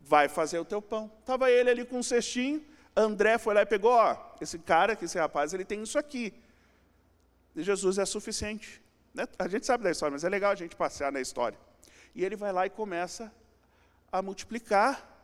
vai 0.00 0.28
fazer 0.28 0.58
o 0.58 0.64
teu 0.64 0.82
pão. 0.82 1.10
Estava 1.20 1.50
ele 1.50 1.70
ali 1.70 1.84
com 1.84 1.98
um 1.98 2.02
cestinho, 2.02 2.64
André 2.96 3.36
foi 3.36 3.52
lá 3.52 3.60
e 3.60 3.66
pegou, 3.66 3.92
ó, 3.92 4.16
esse 4.40 4.58
cara, 4.58 4.98
esse 5.00 5.18
rapaz, 5.18 5.52
ele 5.52 5.66
tem 5.66 5.82
isso 5.82 5.98
aqui. 5.98 6.32
E 7.54 7.62
Jesus 7.62 7.98
é 7.98 8.06
suficiente. 8.06 8.82
Né? 9.12 9.26
A 9.38 9.46
gente 9.48 9.66
sabe 9.66 9.84
da 9.84 9.90
história, 9.90 10.12
mas 10.12 10.24
é 10.24 10.28
legal 10.30 10.52
a 10.52 10.54
gente 10.54 10.74
passear 10.74 11.12
na 11.12 11.20
história. 11.20 11.58
E 12.14 12.24
ele 12.24 12.36
vai 12.36 12.52
lá 12.52 12.66
e 12.66 12.70
começa 12.70 13.30
a 14.10 14.22
multiplicar 14.22 15.15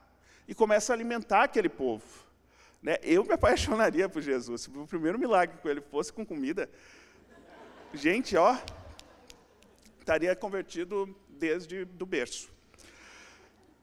e 0.53 0.55
começa 0.55 0.93
a 0.93 0.95
alimentar 0.95 1.45
aquele 1.45 1.71
povo. 1.71 2.05
Né? 2.83 2.99
Eu 3.03 3.25
me 3.25 3.33
apaixonaria 3.33 4.07
por 4.07 4.21
Jesus. 4.21 4.61
Se 4.61 4.69
o 4.69 4.87
primeiro 4.87 5.19
milagre 5.19 5.57
com 5.63 5.67
ele 5.67 5.81
fosse 5.81 6.13
com 6.13 6.27
comida, 6.27 6.69
gente, 7.95 8.37
ó, 8.37 8.59
estaria 9.99 10.37
convertido 10.37 11.17
desde 11.31 11.87
do 11.87 12.05
berço. 12.05 12.51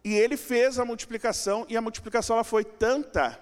E 0.03 0.13
ele 0.13 0.37
fez 0.37 0.77
a 0.77 0.85
multiplicação, 0.85 1.65
e 1.67 1.75
a 1.75 1.81
multiplicação 1.81 2.35
ela 2.35 2.43
foi 2.43 2.63
tanta 2.63 3.41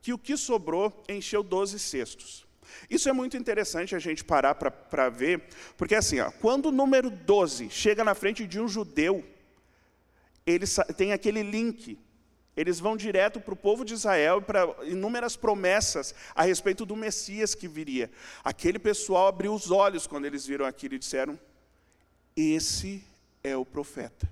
que 0.00 0.14
o 0.14 0.18
que 0.18 0.34
sobrou 0.34 1.04
encheu 1.10 1.42
12 1.42 1.78
cestos. 1.78 2.46
Isso 2.88 3.06
é 3.06 3.12
muito 3.12 3.36
interessante 3.36 3.94
a 3.94 3.98
gente 3.98 4.24
parar 4.24 4.54
para 4.54 5.10
ver, 5.10 5.44
porque 5.76 5.94
assim, 5.94 6.20
ó, 6.20 6.30
quando 6.30 6.66
o 6.70 6.72
número 6.72 7.10
12 7.10 7.68
chega 7.68 8.02
na 8.02 8.14
frente 8.14 8.46
de 8.46 8.58
um 8.58 8.66
judeu, 8.66 9.22
eles 10.46 10.74
tem 10.96 11.12
aquele 11.12 11.42
link. 11.42 11.98
Eles 12.56 12.80
vão 12.80 12.96
direto 12.96 13.38
para 13.38 13.52
o 13.52 13.56
povo 13.56 13.84
de 13.84 13.92
Israel 13.92 14.40
para 14.40 14.66
inúmeras 14.84 15.36
promessas 15.36 16.14
a 16.34 16.42
respeito 16.42 16.86
do 16.86 16.96
Messias 16.96 17.54
que 17.54 17.68
viria. 17.68 18.10
Aquele 18.42 18.78
pessoal 18.78 19.28
abriu 19.28 19.52
os 19.52 19.70
olhos 19.70 20.06
quando 20.06 20.24
eles 20.24 20.46
viram 20.46 20.64
aquilo 20.64 20.94
e 20.94 20.98
disseram: 20.98 21.38
Esse 22.34 23.04
é 23.44 23.54
o 23.56 23.64
profeta. 23.64 24.28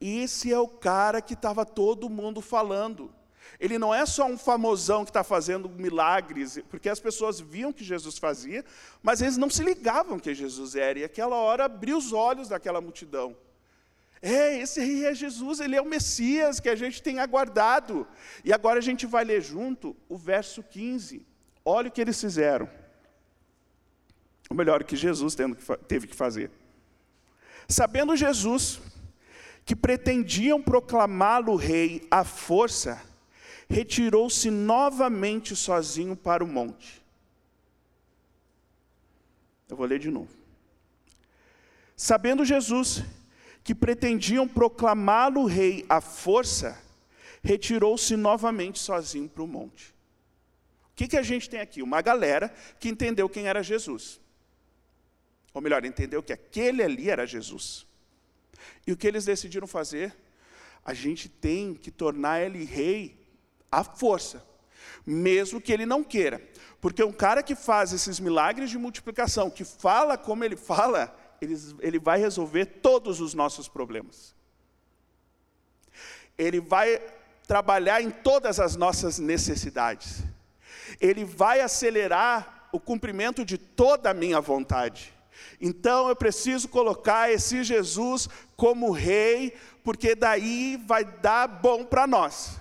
Esse 0.00 0.52
é 0.52 0.58
o 0.58 0.68
cara 0.68 1.22
que 1.22 1.32
estava 1.34 1.64
todo 1.64 2.10
mundo 2.10 2.42
falando. 2.42 3.10
Ele 3.58 3.78
não 3.78 3.92
é 3.92 4.06
só 4.06 4.26
um 4.26 4.38
famosão 4.38 5.04
que 5.04 5.10
está 5.10 5.24
fazendo 5.24 5.68
milagres, 5.68 6.60
porque 6.68 6.88
as 6.88 7.00
pessoas 7.00 7.40
viam 7.40 7.72
que 7.72 7.82
Jesus 7.82 8.18
fazia, 8.18 8.64
mas 9.02 9.20
eles 9.20 9.36
não 9.36 9.50
se 9.50 9.64
ligavam 9.64 10.18
que 10.18 10.34
Jesus 10.34 10.76
era, 10.76 10.98
e 10.98 11.04
aquela 11.04 11.36
hora 11.36 11.64
abriu 11.64 11.96
os 11.96 12.12
olhos 12.12 12.48
daquela 12.48 12.80
multidão. 12.80 13.34
É, 14.20 14.58
esse 14.58 14.80
aí 14.80 15.04
é 15.04 15.14
Jesus, 15.14 15.60
ele 15.60 15.76
é 15.76 15.80
o 15.80 15.86
Messias 15.86 16.58
que 16.58 16.68
a 16.68 16.74
gente 16.74 17.02
tem 17.02 17.20
aguardado. 17.20 18.06
E 18.44 18.52
agora 18.52 18.78
a 18.78 18.82
gente 18.82 19.06
vai 19.06 19.24
ler 19.24 19.40
junto 19.40 19.96
o 20.08 20.16
verso 20.16 20.62
15. 20.62 21.24
Olha 21.64 21.88
o 21.88 21.92
que 21.92 22.00
eles 22.00 22.20
fizeram. 22.20 22.68
Ou 24.50 24.56
melhor, 24.56 24.82
o 24.82 24.84
que 24.84 24.96
Jesus 24.96 25.36
teve 25.86 26.06
que 26.06 26.16
fazer. 26.16 26.50
Sabendo 27.68 28.16
Jesus 28.16 28.80
que 29.64 29.76
pretendiam 29.76 30.62
proclamá-lo 30.62 31.54
rei 31.54 32.06
à 32.10 32.24
força, 32.24 33.02
retirou-se 33.68 34.50
novamente 34.50 35.54
sozinho 35.54 36.16
para 36.16 36.42
o 36.42 36.46
monte. 36.46 37.02
Eu 39.68 39.76
vou 39.76 39.84
ler 39.84 39.98
de 39.98 40.10
novo. 40.10 40.30
Sabendo 41.94 42.46
Jesus 42.46 43.04
que 43.68 43.74
pretendiam 43.74 44.48
proclamá-lo 44.48 45.44
rei 45.44 45.84
à 45.90 46.00
força, 46.00 46.82
retirou-se 47.42 48.16
novamente 48.16 48.78
sozinho 48.78 49.28
para 49.28 49.42
o 49.42 49.46
monte. 49.46 49.94
O 50.90 50.94
que, 50.94 51.06
que 51.06 51.18
a 51.18 51.22
gente 51.22 51.50
tem 51.50 51.60
aqui? 51.60 51.82
Uma 51.82 52.00
galera 52.00 52.50
que 52.80 52.88
entendeu 52.88 53.28
quem 53.28 53.46
era 53.46 53.62
Jesus. 53.62 54.22
Ou 55.52 55.60
melhor, 55.60 55.84
entendeu 55.84 56.22
que 56.22 56.32
aquele 56.32 56.82
ali 56.82 57.10
era 57.10 57.26
Jesus. 57.26 57.86
E 58.86 58.92
o 58.92 58.96
que 58.96 59.06
eles 59.06 59.26
decidiram 59.26 59.66
fazer? 59.66 60.16
A 60.82 60.94
gente 60.94 61.28
tem 61.28 61.74
que 61.74 61.90
tornar 61.90 62.40
ele 62.40 62.64
rei 62.64 63.20
à 63.70 63.84
força, 63.84 64.42
mesmo 65.04 65.60
que 65.60 65.74
ele 65.74 65.84
não 65.84 66.02
queira. 66.02 66.40
Porque 66.80 67.04
um 67.04 67.12
cara 67.12 67.42
que 67.42 67.54
faz 67.54 67.92
esses 67.92 68.18
milagres 68.18 68.70
de 68.70 68.78
multiplicação, 68.78 69.50
que 69.50 69.62
fala 69.62 70.16
como 70.16 70.42
ele 70.42 70.56
fala, 70.56 71.14
ele, 71.40 71.98
vai 71.98 72.18
resolver 72.18 72.66
todos 72.66 73.20
os 73.20 73.34
nossos 73.34 73.68
problemas. 73.68 74.34
Ele 76.36 76.60
vai 76.60 77.00
trabalhar 77.46 78.02
em 78.02 78.10
todas 78.10 78.60
as 78.60 78.76
nossas 78.76 79.18
necessidades. 79.18 80.22
Ele 81.00 81.24
vai 81.24 81.60
acelerar 81.60 82.68
o 82.72 82.80
cumprimento 82.80 83.44
de 83.44 83.56
toda 83.56 84.10
a 84.10 84.14
minha 84.14 84.40
vontade. 84.40 85.14
Então 85.60 86.08
eu 86.08 86.16
preciso 86.16 86.68
colocar 86.68 87.30
esse 87.30 87.62
Jesus 87.62 88.28
como 88.56 88.90
rei, 88.90 89.56
porque 89.82 90.14
daí 90.14 90.76
vai 90.86 91.04
dar 91.04 91.46
bom 91.46 91.84
para 91.84 92.06
nós 92.06 92.58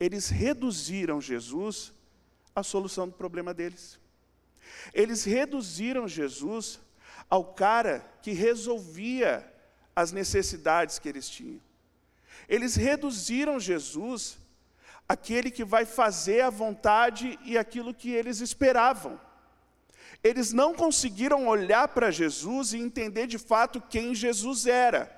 eles 0.00 0.28
reduziram 0.28 1.20
Jesus 1.20 1.92
à 2.54 2.62
solução 2.62 3.08
do 3.08 3.14
problema 3.14 3.52
deles. 3.52 3.98
Eles 4.94 5.24
reduziram 5.24 6.06
Jesus 6.06 6.80
ao 7.28 7.44
cara 7.44 8.04
que 8.22 8.32
resolvia 8.32 9.44
as 9.94 10.12
necessidades 10.12 10.98
que 10.98 11.08
eles 11.08 11.28
tinham. 11.28 11.60
Eles 12.48 12.76
reduziram 12.76 13.60
Jesus 13.60 14.38
àquele 15.08 15.50
que 15.50 15.64
vai 15.64 15.84
fazer 15.84 16.42
a 16.42 16.50
vontade 16.50 17.38
e 17.44 17.58
aquilo 17.58 17.94
que 17.94 18.10
eles 18.10 18.40
esperavam. 18.40 19.20
Eles 20.22 20.52
não 20.52 20.74
conseguiram 20.74 21.46
olhar 21.46 21.88
para 21.88 22.10
Jesus 22.10 22.72
e 22.72 22.78
entender 22.78 23.26
de 23.26 23.38
fato 23.38 23.80
quem 23.80 24.14
Jesus 24.14 24.66
era. 24.66 25.14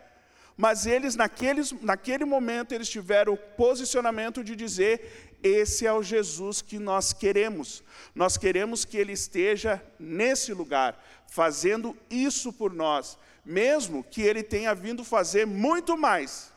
Mas 0.57 0.85
eles, 0.85 1.17
naqueles, 1.17 1.73
naquele 1.81 2.25
momento, 2.25 2.73
eles 2.73 2.89
tiveram 2.89 3.33
o 3.33 3.37
posicionamento 3.37 4.45
de 4.45 4.55
dizer: 4.55 5.31
esse 5.43 5.87
é 5.87 5.93
o 5.93 6.03
Jesus 6.03 6.61
que 6.61 6.79
nós 6.79 7.15
queremos. 7.15 7.83
Nós 8.15 8.37
queremos 8.37 8.85
que 8.85 8.99
ele 8.99 9.13
esteja 9.13 9.83
nesse 9.99 10.53
lugar, 10.53 11.03
fazendo 11.31 11.97
isso 12.11 12.53
por 12.53 12.73
nós, 12.75 13.17
mesmo 13.45 14.03
que 14.03 14.21
ele 14.21 14.43
tenha 14.43 14.75
vindo 14.75 15.05
fazer 15.05 15.47
muito 15.47 15.97
mais. 15.97 16.53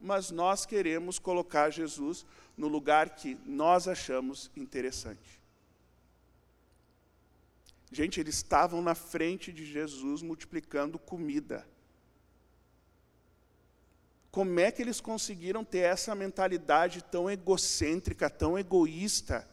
Mas 0.00 0.30
nós 0.30 0.64
queremos 0.64 1.18
colocar 1.18 1.70
Jesus 1.70 2.24
no 2.56 2.68
lugar 2.68 3.10
que 3.10 3.36
nós 3.44 3.88
achamos 3.88 4.48
interessante. 4.56 5.40
Gente, 7.90 8.20
eles 8.20 8.36
estavam 8.36 8.80
na 8.80 8.94
frente 8.94 9.52
de 9.52 9.66
Jesus 9.66 10.22
multiplicando 10.22 10.98
comida. 11.00 11.66
Como 14.30 14.60
é 14.60 14.70
que 14.70 14.82
eles 14.82 15.00
conseguiram 15.00 15.64
ter 15.64 15.78
essa 15.78 16.14
mentalidade 16.14 17.02
tão 17.02 17.28
egocêntrica, 17.28 18.30
tão 18.30 18.56
egoísta, 18.56 19.48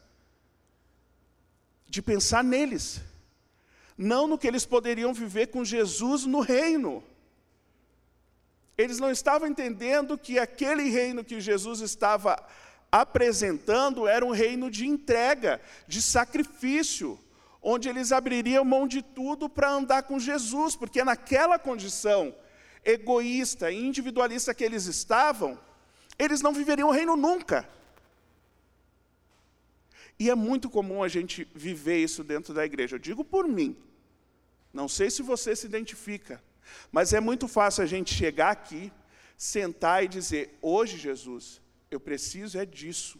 de 1.87 2.01
pensar 2.01 2.43
neles, 2.43 3.01
não 3.97 4.27
no 4.27 4.37
que 4.37 4.47
eles 4.47 4.65
poderiam 4.65 5.13
viver 5.13 5.47
com 5.47 5.63
Jesus 5.63 6.25
no 6.25 6.39
reino? 6.39 7.03
Eles 8.77 8.99
não 8.99 9.11
estavam 9.11 9.47
entendendo 9.47 10.17
que 10.17 10.39
aquele 10.39 10.89
reino 10.89 11.23
que 11.23 11.39
Jesus 11.39 11.79
estava 11.79 12.43
apresentando 12.91 14.07
era 14.07 14.25
um 14.25 14.31
reino 14.31 14.69
de 14.69 14.87
entrega, 14.87 15.61
de 15.87 16.01
sacrifício, 16.01 17.19
onde 17.61 17.87
eles 17.87 18.11
abririam 18.11 18.63
mão 18.63 18.87
de 18.87 19.01
tudo 19.01 19.47
para 19.47 19.71
andar 19.71 20.03
com 20.03 20.19
Jesus, 20.19 20.75
porque 20.75 21.03
naquela 21.03 21.57
condição 21.57 22.35
egoísta 22.83 23.71
e 23.71 23.85
individualista 23.85 24.53
que 24.53 24.63
eles 24.63 24.85
estavam, 24.85 25.57
eles 26.19 26.41
não 26.41 26.53
viveriam 26.53 26.89
o 26.89 26.91
reino 26.91 27.15
nunca. 27.15 27.67
E 30.19 30.29
é 30.29 30.35
muito 30.35 30.69
comum 30.69 31.03
a 31.03 31.07
gente 31.07 31.47
viver 31.53 31.97
isso 31.97 32.23
dentro 32.23 32.53
da 32.53 32.65
igreja. 32.65 32.95
Eu 32.95 32.99
digo 32.99 33.23
por 33.23 33.47
mim. 33.47 33.75
Não 34.71 34.87
sei 34.87 35.09
se 35.09 35.21
você 35.21 35.55
se 35.55 35.65
identifica, 35.65 36.41
mas 36.91 37.13
é 37.13 37.19
muito 37.19 37.47
fácil 37.47 37.83
a 37.83 37.85
gente 37.85 38.13
chegar 38.13 38.51
aqui, 38.51 38.91
sentar 39.37 40.03
e 40.03 40.07
dizer: 40.07 40.57
hoje, 40.61 40.97
Jesus, 40.97 41.61
eu 41.91 41.99
preciso 41.99 42.57
é 42.57 42.65
disso. 42.65 43.19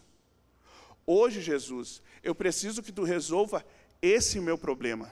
Hoje, 1.05 1.41
Jesus, 1.41 2.01
eu 2.23 2.33
preciso 2.33 2.81
que 2.81 2.91
tu 2.91 3.03
resolva 3.03 3.65
esse 4.01 4.39
meu 4.39 4.57
problema. 4.57 5.12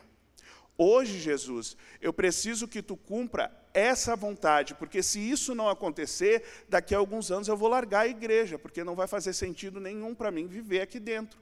Hoje, 0.77 1.19
Jesus, 1.19 1.77
eu 2.01 2.11
preciso 2.11 2.67
que 2.67 2.81
tu 2.81 2.97
cumpra 2.97 3.51
essa 3.73 4.15
vontade, 4.15 4.73
porque 4.73 5.03
se 5.03 5.19
isso 5.19 5.53
não 5.53 5.69
acontecer, 5.69 6.43
daqui 6.67 6.95
a 6.95 6.97
alguns 6.97 7.29
anos 7.29 7.47
eu 7.47 7.55
vou 7.55 7.69
largar 7.69 8.01
a 8.01 8.07
igreja, 8.07 8.57
porque 8.57 8.83
não 8.83 8.95
vai 8.95 9.07
fazer 9.07 9.33
sentido 9.33 9.79
nenhum 9.79 10.15
para 10.15 10.31
mim 10.31 10.47
viver 10.47 10.81
aqui 10.81 10.99
dentro. 10.99 11.39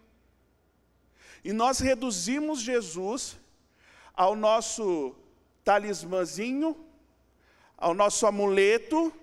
E 1.43 1.53
nós 1.53 1.79
reduzimos 1.79 2.60
Jesus 2.60 3.38
ao 4.13 4.36
nosso 4.36 5.15
talismãzinho, 5.63 6.75
ao 7.77 7.93
nosso 7.93 8.25
amuleto, 8.25 9.13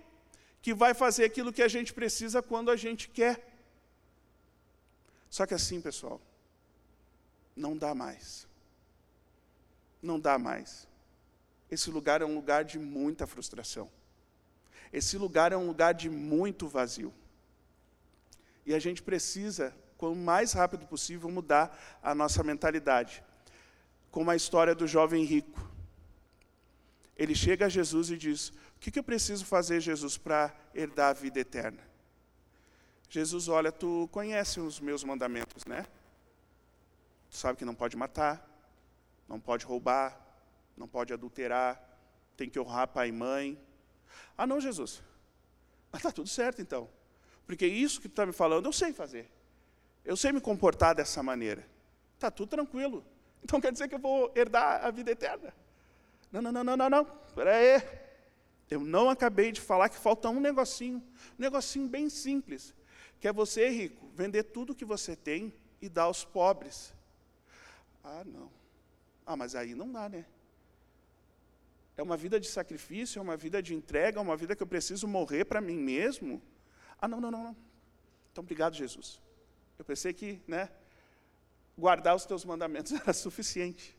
que 0.63 0.73
vai 0.75 0.95
fazer 0.95 1.25
aquilo 1.25 1.53
que 1.53 1.63
a 1.63 1.69
gente 1.69 1.93
precisa 1.93 2.43
quando 2.43 2.71
a 2.71 2.77
gente 2.77 3.09
quer. 3.09 3.47
Só 5.29 5.47
que 5.47 5.55
assim, 5.55 5.81
pessoal, 5.81 6.21
não 7.55 7.77
dá 7.77 7.95
mais. 7.95 8.47
Não 10.03 10.19
dá 10.19 10.39
mais. 10.39 10.89
Esse 11.71 11.91
lugar 11.91 12.23
é 12.23 12.25
um 12.25 12.35
lugar 12.35 12.65
de 12.65 12.79
muita 12.79 13.27
frustração. 13.27 13.91
Esse 14.93 15.19
lugar 15.19 15.53
é 15.53 15.57
um 15.57 15.67
lugar 15.67 15.93
de 15.95 16.09
muito 16.09 16.69
vazio. 16.69 17.13
E 18.65 18.75
a 18.75 18.79
gente 18.79 19.03
precisa, 19.03 19.75
o 19.99 20.15
mais 20.15 20.53
rápido 20.53 20.87
possível, 20.87 21.31
mudar 21.31 21.77
a 22.03 22.15
nossa 22.15 22.43
mentalidade. 22.43 23.23
Como 24.11 24.31
a 24.31 24.37
história 24.37 24.75
do 24.75 24.87
jovem 24.87 25.25
rico. 25.25 25.61
Ele 27.17 27.35
chega 27.35 27.67
a 27.67 27.69
Jesus 27.69 28.11
e 28.11 28.17
diz: 28.17 28.49
O 28.49 28.81
que, 28.81 28.91
que 28.91 28.99
eu 28.99 29.03
preciso 29.03 29.45
fazer, 29.45 29.81
Jesus, 29.81 30.19
para 30.19 30.55
herdar 30.75 31.11
a 31.11 31.13
vida 31.13 31.41
eterna? 31.41 31.83
Jesus, 33.09 33.49
olha, 33.49 33.73
tu 33.73 34.09
conhece 34.13 34.61
os 34.61 34.81
meus 34.81 35.03
mandamentos, 35.05 35.65
né? 35.65 35.87
Tu 37.31 37.37
sabe 37.37 37.59
que 37.59 37.65
não 37.65 37.75
pode 37.75 37.97
matar, 37.97 38.47
não 39.29 39.41
pode 39.41 39.65
roubar, 39.65 40.21
não 40.77 40.87
pode 40.87 41.13
adulterar, 41.13 41.81
tem 42.37 42.51
que 42.51 42.59
honrar 42.61 42.89
pai 42.89 43.09
e 43.09 43.13
mãe. 43.13 43.59
Ah, 44.37 44.47
não, 44.47 44.61
Jesus. 44.61 45.03
Mas 45.91 46.01
está 46.01 46.13
tudo 46.13 46.29
certo 46.29 46.61
então. 46.61 46.89
Porque 47.47 47.67
isso 47.67 48.01
que 48.01 48.09
tu 48.09 48.13
está 48.13 48.27
me 48.27 48.33
falando, 48.33 48.67
eu 48.67 48.73
sei 48.73 48.93
fazer. 48.93 49.31
Eu 50.07 50.17
sei 50.17 50.31
me 50.31 50.41
comportar 50.41 50.95
dessa 50.95 51.21
maneira. 51.21 51.67
Está 52.15 52.31
tudo 52.31 52.49
tranquilo. 52.49 53.05
Então 53.45 53.61
quer 53.61 53.71
dizer 53.71 53.87
que 53.87 53.95
eu 53.95 53.99
vou 54.01 54.33
herdar 54.35 54.85
a 54.85 54.91
vida 54.91 55.13
eterna? 55.13 55.55
Não, 56.33 56.43
não, 56.43 56.51
não, 56.51 56.65
não, 56.65 56.77
não, 56.77 56.91
não. 56.91 57.07
Espera 57.29 57.55
aí. 57.55 57.81
Eu 58.69 58.81
não 58.81 59.09
acabei 59.09 59.53
de 59.53 59.61
falar 59.61 59.89
que 59.89 59.97
falta 59.97 60.29
um 60.29 60.41
negocinho. 60.41 60.97
Um 61.39 61.43
negocinho 61.43 61.87
bem 61.87 62.09
simples. 62.09 62.75
Que 63.21 63.29
é 63.29 63.33
você, 63.33 63.69
rico, 63.69 64.11
vender 64.17 64.43
tudo 64.45 64.75
que 64.75 64.85
você 64.85 65.15
tem 65.15 65.55
e 65.81 65.89
dar 65.89 66.05
aos 66.05 66.25
pobres. 66.25 66.93
Ah, 68.03 68.25
não. 68.25 68.51
Ah, 69.25 69.37
mas 69.37 69.55
aí 69.55 69.77
não 69.77 69.93
dá, 69.93 70.09
né? 70.09 70.27
É 71.97 72.03
uma 72.03 72.17
vida 72.17 72.41
de 72.41 72.49
sacrifício, 72.49 73.21
é 73.21 73.23
uma 73.23 73.37
vida 73.37 73.63
de 73.63 73.75
entrega, 73.75 74.19
é 74.19 74.23
uma 74.23 74.37
vida 74.37 74.57
que 74.57 74.63
eu 74.63 74.67
preciso 74.67 75.07
morrer 75.07 75.45
para 75.45 75.61
mim 75.61 75.77
mesmo. 75.77 76.43
Ah, 77.01 77.07
não, 77.07 77.21
não, 77.21 77.31
não, 77.31 77.45
não. 77.45 77.57
Então, 78.33 78.43
obrigado, 78.43 78.75
Jesus. 78.75 79.21
Eu 79.79 79.85
pensei 79.85 80.13
que, 80.13 80.41
né, 80.47 80.71
guardar 81.77 82.15
os 82.15 82.25
teus 82.25 82.45
mandamentos 82.45 82.93
era 83.01 83.13
suficiente. 83.13 83.97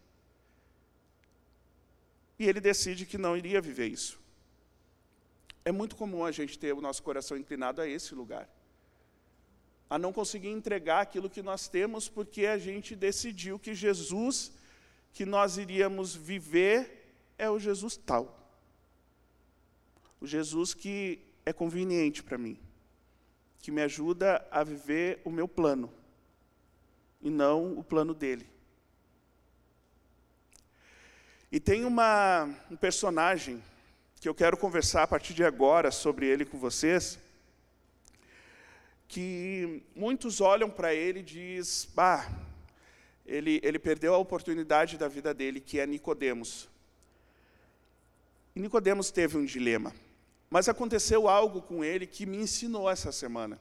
E 2.39 2.47
ele 2.47 2.59
decide 2.59 3.05
que 3.05 3.17
não 3.17 3.35
iria 3.35 3.59
viver 3.59 3.87
isso. 3.87 4.19
É 5.65 5.71
muito 5.71 5.95
comum 5.95 6.23
a 6.23 6.31
gente 6.31 6.57
ter 6.57 6.73
o 6.73 6.81
nosso 6.81 7.03
coração 7.03 7.35
inclinado 7.37 7.81
a 7.81 7.87
esse 7.87 8.13
lugar 8.15 8.49
a 9.89 9.97
não 9.97 10.11
conseguir 10.11 10.49
entregar 10.49 11.01
aquilo 11.01 11.29
que 11.29 11.41
nós 11.41 11.67
temos, 11.67 12.09
porque 12.09 12.45
a 12.45 12.57
gente 12.57 12.95
decidiu 12.95 13.57
que 13.57 13.73
Jesus 13.73 14.51
que 15.13 15.25
nós 15.25 15.57
iríamos 15.57 16.13
viver 16.13 17.11
é 17.37 17.49
o 17.49 17.57
Jesus 17.57 17.97
tal. 17.97 18.37
O 20.21 20.27
Jesus 20.27 20.73
que 20.73 21.19
é 21.45 21.53
conveniente 21.53 22.21
para 22.21 22.37
mim, 22.37 22.59
que 23.59 23.71
me 23.71 23.81
ajuda 23.81 24.45
a 24.51 24.63
viver 24.63 25.21
o 25.25 25.29
meu 25.29 25.47
plano 25.47 25.91
e 27.21 27.29
não 27.29 27.77
o 27.77 27.83
plano 27.83 28.13
dele. 28.13 28.47
E 31.51 31.59
tem 31.59 31.85
uma, 31.85 32.45
um 32.69 32.75
personagem 32.75 33.63
que 34.19 34.27
eu 34.27 34.35
quero 34.35 34.57
conversar 34.57 35.03
a 35.03 35.07
partir 35.07 35.33
de 35.33 35.43
agora 35.43 35.91
sobre 35.91 36.25
ele 36.25 36.43
com 36.43 36.57
vocês, 36.57 37.19
que 39.07 39.81
muitos 39.95 40.41
olham 40.41 40.69
para 40.69 40.93
ele 40.93 41.19
e 41.19 41.23
diz, 41.23 41.87
bah, 41.93 42.29
ele, 43.25 43.61
ele 43.63 43.79
perdeu 43.79 44.13
a 44.13 44.17
oportunidade 44.17 44.97
da 44.97 45.07
vida 45.07 45.33
dele, 45.33 45.61
que 45.61 45.79
é 45.79 45.85
Nicodemos. 45.85 46.67
E 48.55 48.59
Nicodemos 48.59 49.11
teve 49.11 49.37
um 49.37 49.45
dilema, 49.45 49.93
mas 50.49 50.69
aconteceu 50.69 51.27
algo 51.27 51.61
com 51.61 51.83
ele 51.83 52.07
que 52.07 52.25
me 52.25 52.37
ensinou 52.37 52.89
essa 52.89 53.11
semana, 53.11 53.59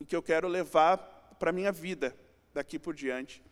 e 0.00 0.04
que 0.04 0.14
eu 0.14 0.22
quero 0.22 0.48
levar 0.48 0.96
para 1.38 1.50
a 1.50 1.52
minha 1.52 1.72
vida 1.72 2.16
daqui 2.52 2.78
por 2.78 2.94
diante, 2.94 3.42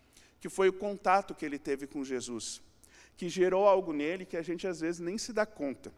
que 0.41 0.49
foi 0.49 0.69
o 0.69 0.73
contato 0.73 1.35
que 1.35 1.45
ele 1.45 1.59
teve 1.59 1.87
com 1.87 2.05
Jesus, 2.05 2.63
que 3.17 3.29
gerou 3.29 3.69
algo 3.69 3.93
nele 3.93 4.25
que 4.25 4.37
a 4.37 4.43
gente 4.43 4.67
às 4.67 4.81
vezes 4.81 5.01
nem 5.01 5.19
se 5.19 5.33
dá 5.33 5.47
conta. 5.47 5.93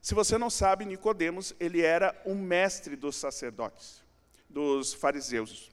Se 0.00 0.14
você 0.14 0.38
não 0.38 0.48
sabe, 0.48 0.86
Nicodemos, 0.86 1.54
ele 1.60 1.82
era 1.82 2.18
um 2.24 2.34
mestre 2.34 2.96
dos 2.96 3.16
sacerdotes, 3.16 4.02
dos 4.48 4.94
fariseus. 4.94 5.70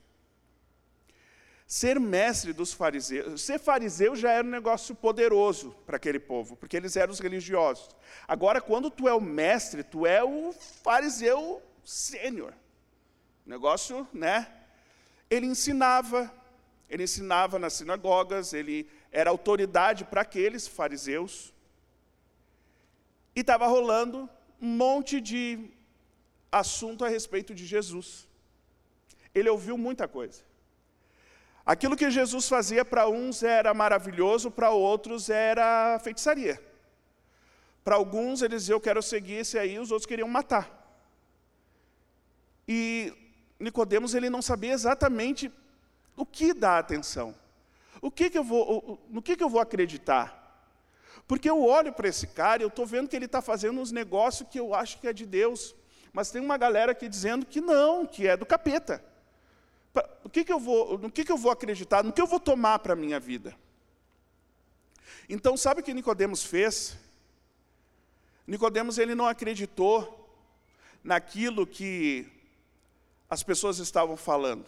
Ser 1.68 2.00
mestre 2.00 2.54
dos 2.54 2.72
fariseus, 2.72 3.42
ser 3.42 3.60
fariseu 3.60 4.16
já 4.16 4.32
era 4.32 4.48
um 4.48 4.50
negócio 4.50 4.96
poderoso 4.96 5.76
para 5.86 5.98
aquele 5.98 6.18
povo, 6.18 6.56
porque 6.56 6.78
eles 6.78 6.96
eram 6.96 7.12
os 7.12 7.20
religiosos. 7.20 7.90
Agora, 8.26 8.62
quando 8.62 8.90
tu 8.90 9.06
é 9.06 9.14
o 9.14 9.20
mestre, 9.20 9.84
tu 9.84 10.06
é 10.06 10.24
o 10.24 10.54
fariseu 10.54 11.62
sênior. 11.84 12.54
Negócio, 13.46 14.08
né? 14.14 14.48
Ele 15.30 15.46
ensinava, 15.46 16.34
ele 16.90 17.04
ensinava 17.04 17.60
nas 17.60 17.74
sinagogas, 17.74 18.54
ele 18.54 18.90
era 19.12 19.30
autoridade 19.30 20.06
para 20.06 20.22
aqueles 20.22 20.70
fariseus. 20.70 21.54
E 23.36 23.42
estava 23.42 23.68
rolando 23.68 24.30
um 24.62 24.70
monte 24.70 25.20
de 25.20 25.70
assunto 26.50 27.04
a 27.04 27.10
respeito 27.10 27.54
de 27.54 27.66
Jesus. 27.66 28.26
Ele 29.36 29.50
ouviu 29.50 29.78
muita 29.78 30.08
coisa. 30.08 30.47
Aquilo 31.68 31.98
que 31.98 32.10
Jesus 32.10 32.48
fazia 32.48 32.86
para 32.86 33.10
uns 33.10 33.44
era 33.44 33.74
maravilhoso, 33.74 34.50
para 34.50 34.70
outros 34.70 35.30
era 35.30 36.00
feitiçaria. 36.00 36.58
Para 37.84 37.98
alguns 37.98 38.42
eles 38.42 38.62
diziam, 38.62 38.78
eu 38.78 38.82
quero 38.82 39.04
seguir 39.04 39.34
esse 39.34 39.60
aí, 39.60 39.78
os 39.78 39.92
outros 39.92 40.06
queriam 40.06 40.30
matar. 40.30 40.66
E 42.66 43.14
Nicodemos 43.60 44.16
ele 44.16 44.30
não 44.30 44.42
sabia 44.42 44.72
exatamente 44.72 45.52
o 46.16 46.26
que 46.26 46.54
dar 46.54 46.80
atenção. 46.80 47.36
O 48.02 48.10
que, 48.10 48.30
que 48.30 48.38
eu 48.38 48.46
vou, 48.46 49.06
no 49.10 49.22
que, 49.22 49.36
que 49.36 49.44
eu 49.44 49.50
vou 49.50 49.60
acreditar? 49.60 50.72
Porque 51.28 51.50
eu 51.50 51.62
olho 51.62 51.92
para 51.92 52.08
esse 52.08 52.28
cara 52.28 52.62
e 52.62 52.64
eu 52.64 52.70
estou 52.70 52.86
vendo 52.86 53.10
que 53.10 53.16
ele 53.18 53.26
está 53.26 53.42
fazendo 53.42 53.82
uns 53.82 53.92
negócios 53.92 54.48
que 54.50 54.58
eu 54.58 54.74
acho 54.74 55.02
que 55.02 55.08
é 55.10 55.12
de 55.12 55.26
Deus. 55.26 55.76
Mas 56.14 56.32
tem 56.32 56.42
uma 56.42 56.56
galera 56.56 56.94
aqui 56.94 57.10
dizendo 57.10 57.46
que 57.46 57.60
não, 57.60 58.06
que 58.06 58.26
é 58.26 58.38
do 58.38 58.46
capeta. 58.46 59.04
O 60.24 60.30
que, 60.30 60.44
que 60.44 60.52
eu 60.52 60.60
vou, 60.60 60.98
no 60.98 61.12
que, 61.12 61.24
que 61.24 61.32
eu 61.32 61.38
vou 61.38 61.52
acreditar? 61.52 62.04
No 62.04 62.12
que 62.12 62.22
eu 62.22 62.28
vou 62.28 62.40
tomar 62.40 62.80
para 62.80 62.94
a 62.94 62.96
minha 62.96 63.20
vida? 63.20 63.56
Então, 65.30 65.58
sabe 65.58 65.82
o 65.82 65.84
que 65.84 65.94
Nicodemos 65.94 66.44
fez? 66.44 66.98
Nicodemos 68.46 68.98
ele 68.98 69.14
não 69.14 69.28
acreditou 69.28 70.30
naquilo 71.04 71.68
que 71.68 72.28
as 73.30 73.44
pessoas 73.44 73.78
estavam 73.80 74.16
falando. 74.16 74.66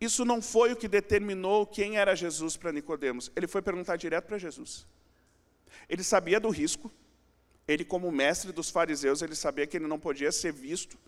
Isso 0.00 0.24
não 0.24 0.42
foi 0.42 0.72
o 0.72 0.76
que 0.76 0.88
determinou 0.88 1.66
quem 1.66 1.96
era 1.96 2.14
Jesus 2.14 2.56
para 2.56 2.72
Nicodemos. 2.72 3.30
Ele 3.34 3.46
foi 3.46 3.62
perguntar 3.62 3.96
direto 3.96 4.26
para 4.26 4.38
Jesus. 4.38 4.86
Ele 5.88 6.02
sabia 6.02 6.38
do 6.38 6.50
risco. 6.50 6.90
Ele, 7.66 7.84
como 7.84 8.12
mestre 8.12 8.52
dos 8.52 8.68
fariseus, 8.68 9.22
ele 9.22 9.34
sabia 9.34 9.66
que 9.66 9.76
ele 9.76 9.86
não 9.86 9.98
podia 9.98 10.30
ser 10.30 10.52
visto 10.52 10.98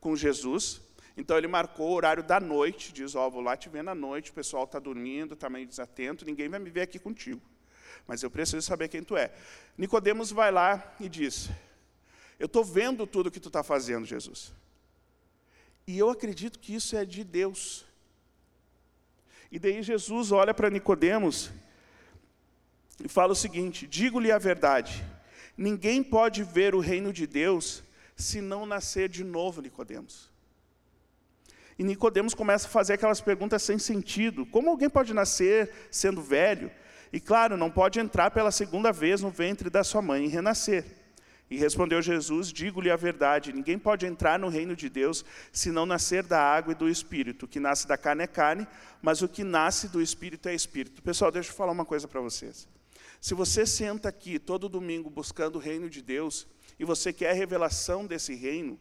com 0.00 0.16
Jesus. 0.16 0.80
Então 1.16 1.36
ele 1.38 1.46
marcou 1.46 1.90
o 1.90 1.94
horário 1.94 2.22
da 2.22 2.38
noite, 2.38 2.92
diz, 2.92 3.14
ó, 3.14 3.26
oh, 3.26 3.30
vou 3.30 3.40
lá 3.40 3.56
te 3.56 3.68
ver 3.68 3.82
na 3.82 3.94
noite, 3.94 4.30
o 4.30 4.34
pessoal 4.34 4.64
está 4.64 4.78
dormindo, 4.78 5.34
está 5.34 5.48
meio 5.48 5.66
desatento, 5.66 6.24
ninguém 6.24 6.48
vai 6.48 6.58
me 6.58 6.68
ver 6.68 6.82
aqui 6.82 6.98
contigo. 6.98 7.40
Mas 8.06 8.22
eu 8.22 8.30
preciso 8.30 8.60
saber 8.62 8.88
quem 8.88 9.02
tu 9.02 9.16
é. 9.16 9.32
Nicodemos 9.78 10.30
vai 10.30 10.52
lá 10.52 10.94
e 11.00 11.08
diz, 11.08 11.48
eu 12.38 12.46
estou 12.46 12.62
vendo 12.62 13.06
tudo 13.06 13.30
que 13.30 13.40
tu 13.40 13.48
está 13.48 13.62
fazendo, 13.62 14.04
Jesus. 14.04 14.52
E 15.86 15.98
eu 15.98 16.10
acredito 16.10 16.58
que 16.58 16.74
isso 16.74 16.96
é 16.96 17.04
de 17.04 17.24
Deus. 17.24 17.86
E 19.50 19.58
daí 19.58 19.82
Jesus 19.82 20.32
olha 20.32 20.52
para 20.52 20.68
Nicodemos 20.68 21.50
e 23.02 23.08
fala 23.08 23.32
o 23.32 23.36
seguinte: 23.36 23.86
digo-lhe 23.86 24.32
a 24.32 24.38
verdade, 24.38 25.04
Ninguém 25.56 26.02
pode 26.02 26.42
ver 26.42 26.74
o 26.74 26.80
reino 26.80 27.12
de 27.12 27.26
Deus 27.26 27.82
se 28.14 28.40
não 28.40 28.66
nascer 28.66 29.08
de 29.08 29.24
novo, 29.24 29.62
Nicodemos. 29.62 30.30
E 31.78 31.84
Nicodemos 31.84 32.34
começa 32.34 32.66
a 32.66 32.70
fazer 32.70 32.94
aquelas 32.94 33.20
perguntas 33.20 33.62
sem 33.62 33.78
sentido. 33.78 34.46
Como 34.46 34.70
alguém 34.70 34.88
pode 34.88 35.12
nascer 35.12 35.70
sendo 35.90 36.22
velho? 36.22 36.70
E 37.12 37.20
claro, 37.20 37.56
não 37.56 37.70
pode 37.70 38.00
entrar 38.00 38.30
pela 38.30 38.50
segunda 38.50 38.92
vez 38.92 39.20
no 39.20 39.30
ventre 39.30 39.68
da 39.68 39.84
sua 39.84 40.00
mãe 40.00 40.24
e 40.24 40.28
renascer. 40.28 40.84
E 41.48 41.56
respondeu 41.56 42.02
Jesus: 42.02 42.52
Digo-lhe 42.52 42.90
a 42.90 42.96
verdade: 42.96 43.52
ninguém 43.52 43.78
pode 43.78 44.06
entrar 44.06 44.38
no 44.38 44.48
reino 44.48 44.74
de 44.74 44.88
Deus 44.88 45.24
se 45.52 45.70
não 45.70 45.86
nascer 45.86 46.22
da 46.22 46.40
água 46.40 46.72
e 46.72 46.74
do 46.74 46.88
espírito. 46.88 47.44
O 47.44 47.48
que 47.48 47.60
nasce 47.60 47.86
da 47.86 47.96
carne 47.96 48.24
é 48.24 48.26
carne, 48.26 48.66
mas 49.00 49.22
o 49.22 49.28
que 49.28 49.44
nasce 49.44 49.88
do 49.88 50.02
espírito 50.02 50.48
é 50.48 50.54
espírito. 50.54 51.02
Pessoal, 51.02 51.30
deixa 51.30 51.50
eu 51.50 51.54
falar 51.54 51.72
uma 51.72 51.84
coisa 51.84 52.08
para 52.08 52.20
vocês. 52.20 52.66
Se 53.20 53.34
você 53.34 53.64
senta 53.64 54.08
aqui 54.08 54.38
todo 54.38 54.68
domingo 54.68 55.08
buscando 55.08 55.56
o 55.56 55.60
reino 55.60 55.88
de 55.88 56.02
Deus 56.02 56.46
e 56.78 56.84
você 56.84 57.12
quer 57.12 57.30
a 57.30 57.34
revelação 57.34 58.06
desse 58.06 58.34
reino, 58.34 58.78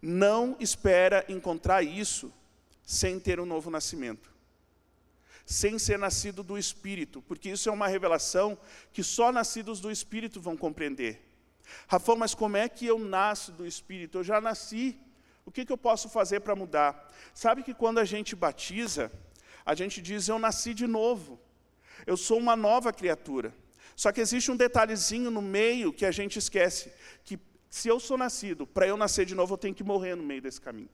não 0.00 0.56
espera 0.58 1.24
encontrar 1.28 1.82
isso 1.82 2.32
sem 2.82 3.20
ter 3.20 3.38
um 3.38 3.46
novo 3.46 3.70
nascimento. 3.70 4.30
Sem 5.44 5.78
ser 5.78 5.98
nascido 5.98 6.42
do 6.42 6.56
Espírito, 6.56 7.22
porque 7.22 7.50
isso 7.50 7.68
é 7.68 7.72
uma 7.72 7.88
revelação 7.88 8.56
que 8.92 9.02
só 9.02 9.32
nascidos 9.32 9.80
do 9.80 9.90
Espírito 9.90 10.40
vão 10.40 10.56
compreender. 10.56 11.20
Rafão, 11.86 12.16
mas 12.16 12.34
como 12.34 12.56
é 12.56 12.68
que 12.68 12.86
eu 12.86 12.98
nasço 12.98 13.52
do 13.52 13.66
Espírito? 13.66 14.18
Eu 14.18 14.24
já 14.24 14.40
nasci. 14.40 14.96
O 15.44 15.50
que, 15.50 15.64
que 15.64 15.72
eu 15.72 15.78
posso 15.78 16.08
fazer 16.08 16.40
para 16.40 16.56
mudar? 16.56 17.12
Sabe 17.34 17.62
que 17.62 17.74
quando 17.74 17.98
a 17.98 18.04
gente 18.04 18.36
batiza, 18.36 19.10
a 19.64 19.74
gente 19.74 20.00
diz: 20.00 20.28
Eu 20.28 20.38
nasci 20.38 20.74
de 20.74 20.86
novo. 20.86 21.40
Eu 22.06 22.16
sou 22.16 22.38
uma 22.38 22.56
nova 22.56 22.92
criatura. 22.92 23.54
Só 23.96 24.10
que 24.12 24.20
existe 24.20 24.50
um 24.50 24.56
detalhezinho 24.56 25.30
no 25.30 25.42
meio 25.42 25.92
que 25.92 26.06
a 26.06 26.10
gente 26.10 26.38
esquece: 26.38 26.92
que 27.24 27.38
se 27.70 27.88
eu 27.88 28.00
sou 28.00 28.18
nascido, 28.18 28.66
para 28.66 28.86
eu 28.88 28.96
nascer 28.96 29.24
de 29.24 29.34
novo, 29.34 29.54
eu 29.54 29.58
tenho 29.58 29.74
que 29.74 29.84
morrer 29.84 30.16
no 30.16 30.24
meio 30.24 30.42
desse 30.42 30.60
caminho. 30.60 30.90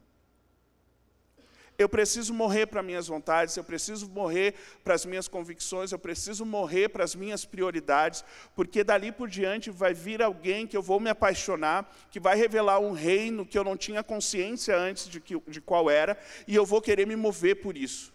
Eu 1.78 1.88
preciso 1.88 2.32
morrer 2.32 2.66
para 2.66 2.82
minhas 2.82 3.06
vontades, 3.06 3.56
eu 3.56 3.64
preciso 3.64 4.08
morrer 4.08 4.54
para 4.82 4.94
as 4.94 5.04
minhas 5.04 5.28
convicções, 5.28 5.92
eu 5.92 5.98
preciso 5.98 6.44
morrer 6.44 6.88
para 6.88 7.04
as 7.04 7.14
minhas 7.14 7.44
prioridades, 7.44 8.24
porque 8.54 8.84
dali 8.84 9.10
por 9.10 9.28
diante 9.28 9.70
vai 9.70 9.92
vir 9.92 10.22
alguém 10.22 10.66
que 10.66 10.76
eu 10.76 10.82
vou 10.82 11.00
me 11.00 11.10
apaixonar, 11.10 11.90
que 12.10 12.20
vai 12.20 12.36
revelar 12.36 12.78
um 12.78 12.92
reino 12.92 13.44
que 13.44 13.58
eu 13.58 13.64
não 13.64 13.76
tinha 13.76 14.02
consciência 14.02 14.76
antes 14.76 15.08
de, 15.08 15.20
que, 15.20 15.38
de 15.48 15.60
qual 15.60 15.90
era, 15.90 16.18
e 16.46 16.54
eu 16.54 16.64
vou 16.64 16.80
querer 16.80 17.06
me 17.06 17.16
mover 17.16 17.56
por 17.56 17.76
isso. 17.76 18.12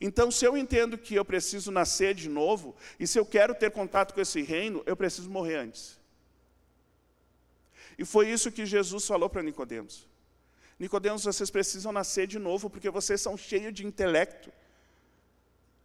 Então, 0.00 0.30
se 0.30 0.44
eu 0.44 0.56
entendo 0.56 0.98
que 0.98 1.14
eu 1.14 1.24
preciso 1.24 1.70
nascer 1.70 2.14
de 2.14 2.28
novo, 2.28 2.74
e 2.98 3.06
se 3.06 3.18
eu 3.18 3.24
quero 3.24 3.54
ter 3.54 3.70
contato 3.70 4.12
com 4.14 4.20
esse 4.20 4.42
reino, 4.42 4.82
eu 4.86 4.96
preciso 4.96 5.30
morrer 5.30 5.56
antes. 5.56 6.03
E 7.98 8.04
foi 8.04 8.28
isso 8.30 8.52
que 8.52 8.66
Jesus 8.66 9.06
falou 9.06 9.28
para 9.28 9.42
Nicodemos. 9.42 10.08
Nicodemos, 10.78 11.24
vocês 11.24 11.50
precisam 11.50 11.92
nascer 11.92 12.26
de 12.26 12.38
novo 12.38 12.68
porque 12.68 12.90
vocês 12.90 13.20
são 13.20 13.36
cheios 13.36 13.72
de 13.72 13.86
intelecto. 13.86 14.50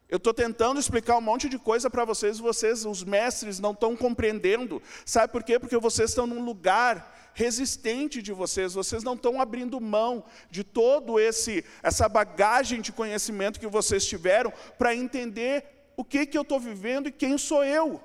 Eu 0.10 0.18
estou 0.18 0.34
tentando 0.34 0.80
explicar 0.80 1.18
um 1.18 1.22
monte 1.22 1.48
de 1.48 1.60
coisa 1.60 1.88
para 1.88 2.04
vocês, 2.04 2.40
vocês, 2.40 2.84
os 2.84 3.04
mestres, 3.04 3.60
não 3.60 3.74
estão 3.74 3.96
compreendendo. 3.96 4.82
Sabe 5.06 5.32
por 5.32 5.44
quê? 5.44 5.60
Porque 5.60 5.78
vocês 5.78 6.10
estão 6.10 6.26
num 6.26 6.44
lugar 6.44 7.32
resistente 7.36 8.20
de 8.20 8.34
vocês, 8.34 8.74
vocês 8.74 9.04
não 9.04 9.14
estão 9.14 9.40
abrindo 9.40 9.80
mão 9.80 10.26
de 10.50 10.64
todo 10.64 11.20
esse 11.20 11.64
essa 11.84 12.10
bagagem 12.10 12.82
de 12.82 12.92
conhecimento 12.92 13.60
que 13.60 13.68
vocês 13.68 14.04
tiveram 14.04 14.52
para 14.80 14.96
entender 14.96 15.64
o 15.96 16.04
que 16.04 16.26
que 16.26 16.38
eu 16.38 16.42
estou 16.42 16.60
vivendo 16.60 17.08
e 17.08 17.12
quem 17.12 17.38
sou 17.38 17.64
eu. 17.64 18.02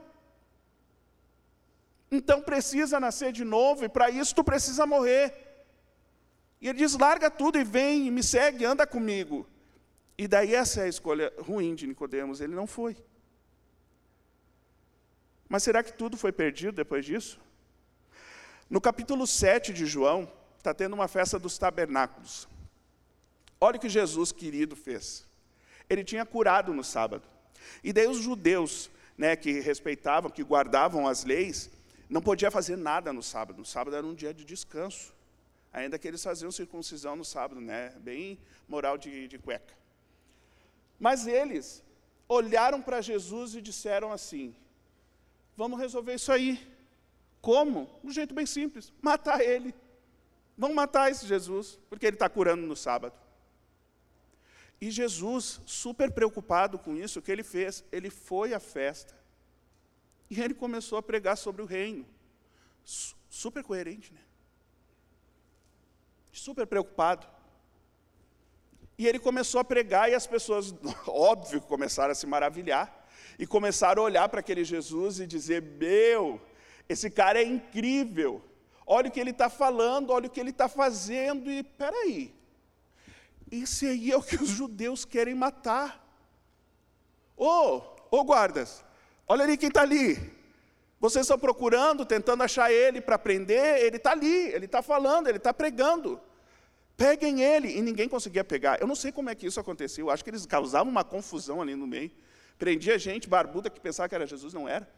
Então 2.16 2.40
precisa 2.40 3.00
nascer 3.00 3.32
de 3.32 3.44
novo 3.44 3.84
e 3.84 3.88
para 3.88 4.08
isso 4.08 4.34
tu 4.34 4.44
precisa 4.44 4.86
morrer. 4.86 5.34
E 6.60 6.68
ele 6.68 6.78
diz: 6.78 6.96
larga 6.96 7.28
tudo 7.28 7.58
e 7.58 7.64
vem, 7.64 8.08
me 8.10 8.22
segue, 8.22 8.64
anda 8.64 8.86
comigo. 8.86 9.48
E 10.16 10.28
daí 10.28 10.54
essa 10.54 10.82
é 10.82 10.84
a 10.84 10.88
escolha 10.88 11.32
ruim 11.40 11.74
de 11.74 11.88
Nicodemos, 11.88 12.40
ele 12.40 12.54
não 12.54 12.68
foi. 12.68 12.96
Mas 15.48 15.64
será 15.64 15.82
que 15.82 15.92
tudo 15.92 16.16
foi 16.16 16.30
perdido 16.30 16.76
depois 16.76 17.04
disso? 17.04 17.40
No 18.70 18.80
capítulo 18.80 19.26
7 19.26 19.72
de 19.72 19.84
João, 19.84 20.30
está 20.56 20.72
tendo 20.72 20.94
uma 20.94 21.08
festa 21.08 21.36
dos 21.36 21.58
tabernáculos. 21.58 22.48
Olha 23.60 23.76
o 23.76 23.80
que 23.80 23.88
Jesus 23.88 24.30
querido 24.30 24.76
fez. 24.76 25.26
Ele 25.90 26.04
tinha 26.04 26.24
curado 26.24 26.72
no 26.72 26.84
sábado. 26.84 27.24
E 27.82 27.92
daí 27.92 28.06
os 28.06 28.18
judeus, 28.18 28.88
né, 29.18 29.34
que 29.34 29.60
respeitavam, 29.60 30.30
que 30.30 30.44
guardavam 30.44 31.08
as 31.08 31.24
leis, 31.24 31.70
não 32.14 32.22
podia 32.22 32.48
fazer 32.48 32.76
nada 32.76 33.12
no 33.12 33.24
sábado. 33.24 33.60
O 33.62 33.64
sábado 33.64 33.96
era 33.96 34.06
um 34.06 34.14
dia 34.14 34.32
de 34.32 34.44
descanso. 34.44 35.12
Ainda 35.72 35.98
que 35.98 36.06
eles 36.06 36.22
faziam 36.22 36.52
circuncisão 36.52 37.16
no 37.16 37.24
sábado, 37.24 37.60
né? 37.60 37.90
Bem 37.98 38.38
moral 38.68 38.96
de, 38.96 39.26
de 39.26 39.36
cueca. 39.36 39.74
Mas 40.96 41.26
eles 41.26 41.82
olharam 42.28 42.80
para 42.80 43.00
Jesus 43.00 43.56
e 43.56 43.60
disseram 43.60 44.12
assim: 44.12 44.54
Vamos 45.56 45.80
resolver 45.80 46.14
isso 46.14 46.30
aí. 46.30 46.64
Como? 47.40 47.90
De 48.00 48.10
um 48.10 48.12
jeito 48.12 48.32
bem 48.32 48.46
simples: 48.46 48.92
matar 49.02 49.40
ele. 49.40 49.74
Vamos 50.56 50.76
matar 50.76 51.10
esse 51.10 51.26
Jesus, 51.26 51.80
porque 51.90 52.06
ele 52.06 52.14
está 52.14 52.28
curando 52.28 52.64
no 52.64 52.76
sábado. 52.76 53.18
E 54.80 54.88
Jesus, 54.88 55.60
super 55.66 56.12
preocupado 56.12 56.78
com 56.78 56.94
isso, 56.94 57.18
o 57.18 57.22
que 57.22 57.32
ele 57.32 57.42
fez? 57.42 57.82
Ele 57.90 58.08
foi 58.08 58.54
à 58.54 58.60
festa. 58.60 59.23
E 60.30 60.40
ele 60.40 60.54
começou 60.54 60.98
a 60.98 61.02
pregar 61.02 61.36
sobre 61.36 61.62
o 61.62 61.66
reino. 61.66 62.06
Super 63.28 63.62
coerente, 63.62 64.12
né? 64.12 64.20
super 66.34 66.66
preocupado. 66.66 67.26
E 68.98 69.06
ele 69.06 69.18
começou 69.18 69.60
a 69.60 69.64
pregar 69.64 70.10
e 70.10 70.14
as 70.14 70.26
pessoas, 70.26 70.74
óbvio, 71.06 71.60
começaram 71.60 72.12
a 72.12 72.14
se 72.14 72.26
maravilhar 72.26 73.06
e 73.38 73.46
começaram 73.46 74.02
a 74.02 74.06
olhar 74.06 74.28
para 74.28 74.40
aquele 74.40 74.64
Jesus 74.64 75.20
e 75.20 75.26
dizer: 75.26 75.62
Meu, 75.62 76.40
esse 76.88 77.10
cara 77.10 77.40
é 77.40 77.44
incrível. 77.44 78.42
Olha 78.86 79.08
o 79.08 79.10
que 79.10 79.18
ele 79.18 79.30
está 79.30 79.48
falando, 79.48 80.10
olha 80.10 80.26
o 80.26 80.30
que 80.30 80.38
ele 80.38 80.50
está 80.50 80.68
fazendo. 80.68 81.50
E 81.50 81.62
peraí, 81.62 82.34
esse 83.50 83.86
aí 83.86 84.12
é 84.12 84.16
o 84.16 84.22
que 84.22 84.36
os 84.36 84.48
judeus 84.48 85.04
querem 85.04 85.34
matar. 85.34 86.00
Ô, 87.36 87.46
oh, 87.46 87.76
ô 87.76 88.18
oh, 88.18 88.24
guardas, 88.24 88.83
olha 89.26 89.44
ali 89.44 89.56
quem 89.56 89.68
está 89.68 89.82
ali. 89.82 90.32
Vocês 91.00 91.24
estão 91.24 91.38
procurando, 91.38 92.06
tentando 92.06 92.42
achar 92.42 92.72
ele 92.72 93.00
para 93.00 93.18
prender, 93.18 93.82
ele 93.82 93.96
está 93.96 94.12
ali, 94.12 94.48
ele 94.48 94.64
está 94.64 94.80
falando, 94.80 95.28
ele 95.28 95.36
está 95.36 95.52
pregando. 95.52 96.20
Peguem 96.96 97.42
ele. 97.42 97.76
E 97.76 97.82
ninguém 97.82 98.08
conseguia 98.08 98.44
pegar. 98.44 98.80
Eu 98.80 98.86
não 98.86 98.94
sei 98.94 99.12
como 99.12 99.28
é 99.28 99.34
que 99.34 99.46
isso 99.46 99.60
aconteceu. 99.60 100.06
Eu 100.06 100.10
acho 100.10 100.24
que 100.24 100.30
eles 100.30 100.46
causavam 100.46 100.90
uma 100.90 101.04
confusão 101.04 101.60
ali 101.60 101.74
no 101.74 101.86
meio. 101.86 102.10
Prendia 102.58 102.98
gente 102.98 103.28
barbuda 103.28 103.68
que 103.68 103.80
pensava 103.80 104.08
que 104.08 104.14
era 104.14 104.26
Jesus, 104.26 104.54
não 104.54 104.68
era. 104.68 104.88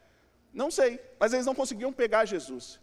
Não 0.53 0.71
sei, 0.71 1.01
mas 1.19 1.33
eles 1.33 1.47
não 1.47 1.55
conseguiam 1.55 1.93
pegar 1.93 2.25
Jesus. 2.25 2.79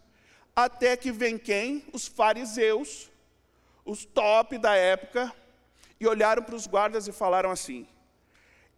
Até 0.54 0.96
que 0.96 1.10
vem 1.10 1.38
quem? 1.38 1.84
Os 1.92 2.06
fariseus, 2.06 3.10
os 3.84 4.04
top 4.04 4.58
da 4.58 4.74
época, 4.76 5.32
e 5.98 6.06
olharam 6.06 6.42
para 6.42 6.54
os 6.54 6.66
guardas 6.66 7.08
e 7.08 7.12
falaram 7.12 7.50
assim: 7.50 7.86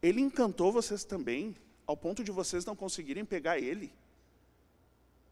Ele 0.02 0.20
encantou 0.20 0.72
vocês 0.72 1.05
também, 1.05 1.55
ao 1.87 1.96
ponto 1.96 2.25
de 2.25 2.33
vocês 2.33 2.64
não 2.64 2.75
conseguirem 2.75 3.25
pegar 3.25 3.59
ele. 3.59 3.92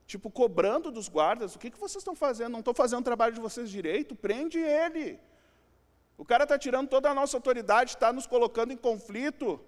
Tipo, 0.07 0.31
cobrando 0.31 0.90
dos 0.90 1.09
guardas, 1.09 1.55
o 1.55 1.59
que, 1.59 1.71
que 1.71 1.79
vocês 1.79 2.03
estão 2.03 2.14
fazendo? 2.14 2.53
Não 2.53 2.59
estou 2.61 2.75
fazendo 2.75 3.01
o 3.01 3.05
trabalho 3.05 3.35
de 3.35 3.40
vocês 3.40 3.71
direito? 3.71 4.14
Prende 4.14 4.59
ele. 4.59 5.19
O 6.17 6.25
cara 6.25 6.45
está 6.45 6.59
tirando 6.59 6.88
toda 6.88 7.11
a 7.11 7.14
nossa 7.14 7.37
autoridade, 7.37 7.90
está 7.90 8.12
nos 8.12 8.27
colocando 8.27 8.73
em 8.73 8.77
conflito. 8.77 9.61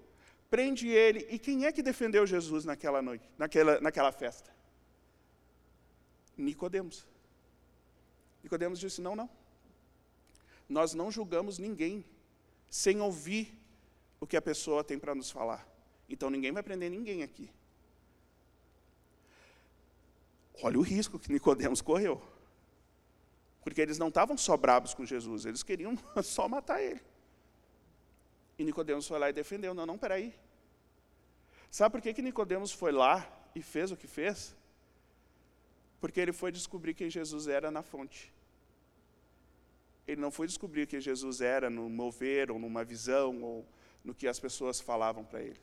Prende 0.49 0.87
ele. 0.87 1.27
E 1.29 1.37
quem 1.37 1.65
é 1.65 1.71
que 1.71 1.81
defendeu 1.81 2.25
Jesus 2.25 2.63
naquela 2.63 3.01
noite, 3.01 3.29
naquela, 3.37 3.81
naquela 3.81 4.11
festa? 4.11 4.55
Nicodemos. 6.37 7.05
Nicodemos 8.43 8.79
disse: 8.79 9.01
não, 9.01 9.15
não. 9.15 9.29
Nós 10.69 10.93
não 10.93 11.11
julgamos 11.11 11.57
ninguém 11.57 12.05
sem 12.69 13.01
ouvir 13.01 13.53
o 14.19 14.27
que 14.27 14.37
a 14.37 14.41
pessoa 14.41 14.83
tem 14.83 14.99
para 14.99 15.15
nos 15.15 15.31
falar. 15.31 15.67
Então 16.09 16.29
ninguém 16.29 16.51
vai 16.51 16.63
prender 16.63 16.89
ninguém 16.89 17.23
aqui. 17.23 17.49
Olha 20.61 20.79
o 20.79 20.81
risco 20.81 21.19
que 21.19 21.31
Nicodemos 21.31 21.81
correu. 21.81 22.21
Porque 23.63 23.81
eles 23.81 23.97
não 23.97 24.07
estavam 24.07 24.37
só 24.37 24.55
bravos 24.55 24.93
com 24.93 25.05
Jesus, 25.05 25.45
eles 25.45 25.61
queriam 25.61 25.97
só 26.23 26.47
matar 26.47 26.81
ele. 26.81 27.01
E 28.57 28.63
Nicodemos 28.63 29.07
foi 29.07 29.19
lá 29.19 29.29
e 29.29 29.33
defendeu. 29.33 29.73
Não, 29.73 29.85
não, 29.85 29.97
peraí. 29.97 30.33
Sabe 31.69 31.91
por 31.91 32.01
que, 32.01 32.13
que 32.13 32.21
Nicodemos 32.21 32.71
foi 32.71 32.91
lá 32.91 33.29
e 33.53 33.61
fez 33.61 33.91
o 33.91 33.97
que 33.97 34.07
fez? 34.07 34.55
Porque 35.99 36.19
ele 36.19 36.31
foi 36.31 36.51
descobrir 36.51 36.93
quem 36.93 37.09
Jesus 37.09 37.47
era 37.47 37.69
na 37.69 37.83
fonte. 37.83 38.33
Ele 40.07 40.21
não 40.21 40.31
foi 40.31 40.47
descobrir 40.47 40.87
quem 40.87 41.01
Jesus 41.01 41.41
era 41.41 41.69
no 41.69 41.89
mover, 41.89 42.49
ou 42.49 42.57
numa 42.57 42.83
visão, 42.83 43.43
ou 43.43 43.65
no 44.03 44.15
que 44.15 44.27
as 44.27 44.39
pessoas 44.39 44.79
falavam 44.79 45.25
para 45.25 45.41
eles. 45.41 45.59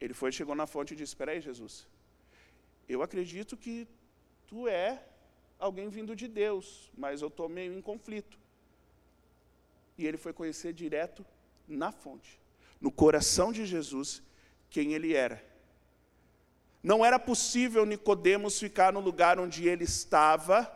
Ele 0.00 0.14
foi, 0.14 0.30
chegou 0.32 0.54
na 0.54 0.66
fonte 0.66 0.94
e 0.94 0.96
disse: 0.96 1.12
Espera 1.12 1.32
aí, 1.32 1.40
Jesus, 1.40 1.86
eu 2.88 3.02
acredito 3.02 3.56
que 3.56 3.86
tu 4.46 4.68
é 4.68 5.02
alguém 5.58 5.88
vindo 5.88 6.14
de 6.14 6.28
Deus, 6.28 6.90
mas 6.96 7.20
eu 7.20 7.28
estou 7.28 7.48
meio 7.48 7.72
em 7.72 7.82
conflito. 7.82 8.38
E 9.96 10.06
ele 10.06 10.16
foi 10.16 10.32
conhecer 10.32 10.72
direto 10.72 11.26
na 11.66 11.90
fonte, 11.90 12.40
no 12.80 12.90
coração 12.90 13.52
de 13.52 13.66
Jesus, 13.66 14.22
quem 14.70 14.94
ele 14.94 15.14
era. 15.14 15.44
Não 16.82 17.04
era 17.04 17.18
possível 17.18 17.84
Nicodemos 17.84 18.58
ficar 18.58 18.92
no 18.92 19.00
lugar 19.00 19.38
onde 19.40 19.68
ele 19.68 19.84
estava, 19.84 20.72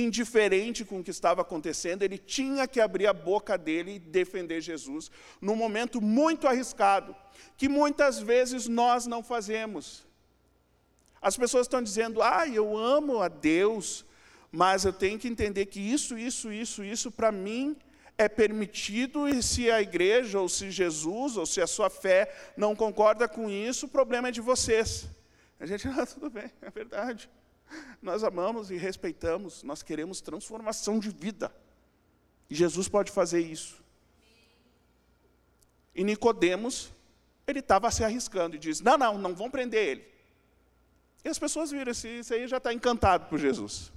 indiferente 0.00 0.84
com 0.84 1.00
o 1.00 1.04
que 1.04 1.10
estava 1.10 1.42
acontecendo, 1.42 2.02
ele 2.02 2.18
tinha 2.18 2.66
que 2.66 2.80
abrir 2.80 3.06
a 3.06 3.12
boca 3.12 3.58
dele 3.58 3.96
e 3.96 3.98
defender 3.98 4.60
Jesus, 4.60 5.10
num 5.40 5.56
momento 5.56 6.00
muito 6.00 6.48
arriscado, 6.48 7.14
que 7.56 7.68
muitas 7.68 8.18
vezes 8.18 8.66
nós 8.66 9.06
não 9.06 9.22
fazemos. 9.22 10.06
As 11.20 11.36
pessoas 11.36 11.66
estão 11.66 11.82
dizendo, 11.82 12.22
ah, 12.22 12.46
eu 12.46 12.76
amo 12.76 13.20
a 13.20 13.28
Deus, 13.28 14.04
mas 14.50 14.84
eu 14.84 14.92
tenho 14.92 15.18
que 15.18 15.28
entender 15.28 15.66
que 15.66 15.80
isso, 15.80 16.18
isso, 16.18 16.52
isso, 16.52 16.84
isso, 16.84 17.10
para 17.10 17.32
mim 17.32 17.76
é 18.16 18.28
permitido, 18.28 19.28
e 19.28 19.42
se 19.42 19.70
a 19.70 19.82
igreja, 19.82 20.38
ou 20.38 20.48
se 20.48 20.70
Jesus, 20.70 21.36
ou 21.36 21.44
se 21.44 21.60
a 21.60 21.66
sua 21.66 21.90
fé 21.90 22.32
não 22.56 22.76
concorda 22.76 23.26
com 23.26 23.50
isso, 23.50 23.86
o 23.86 23.88
problema 23.88 24.28
é 24.28 24.30
de 24.30 24.40
vocês. 24.40 25.08
A 25.58 25.66
gente, 25.66 25.86
ah, 25.88 26.06
tudo 26.06 26.30
bem, 26.30 26.50
é 26.62 26.70
verdade. 26.70 27.28
Nós 28.00 28.22
amamos 28.22 28.70
e 28.70 28.76
respeitamos, 28.76 29.62
nós 29.62 29.82
queremos 29.82 30.20
transformação 30.20 30.98
de 30.98 31.10
vida. 31.10 31.54
E 32.50 32.54
Jesus 32.54 32.88
pode 32.88 33.10
fazer 33.10 33.40
isso. 33.40 33.82
E 35.94 36.04
Nicodemos, 36.04 36.92
ele 37.46 37.60
estava 37.60 37.90
se 37.90 38.04
arriscando 38.04 38.56
e 38.56 38.58
diz: 38.58 38.80
Não, 38.80 38.98
não, 38.98 39.16
não 39.16 39.34
vão 39.34 39.50
prender 39.50 39.88
ele. 39.88 40.14
E 41.24 41.28
as 41.28 41.38
pessoas 41.38 41.70
viram, 41.70 41.90
isso 41.90 42.34
aí 42.34 42.46
já 42.46 42.58
está 42.58 42.72
encantado 42.72 43.26
por 43.26 43.38
Jesus. 43.38 43.90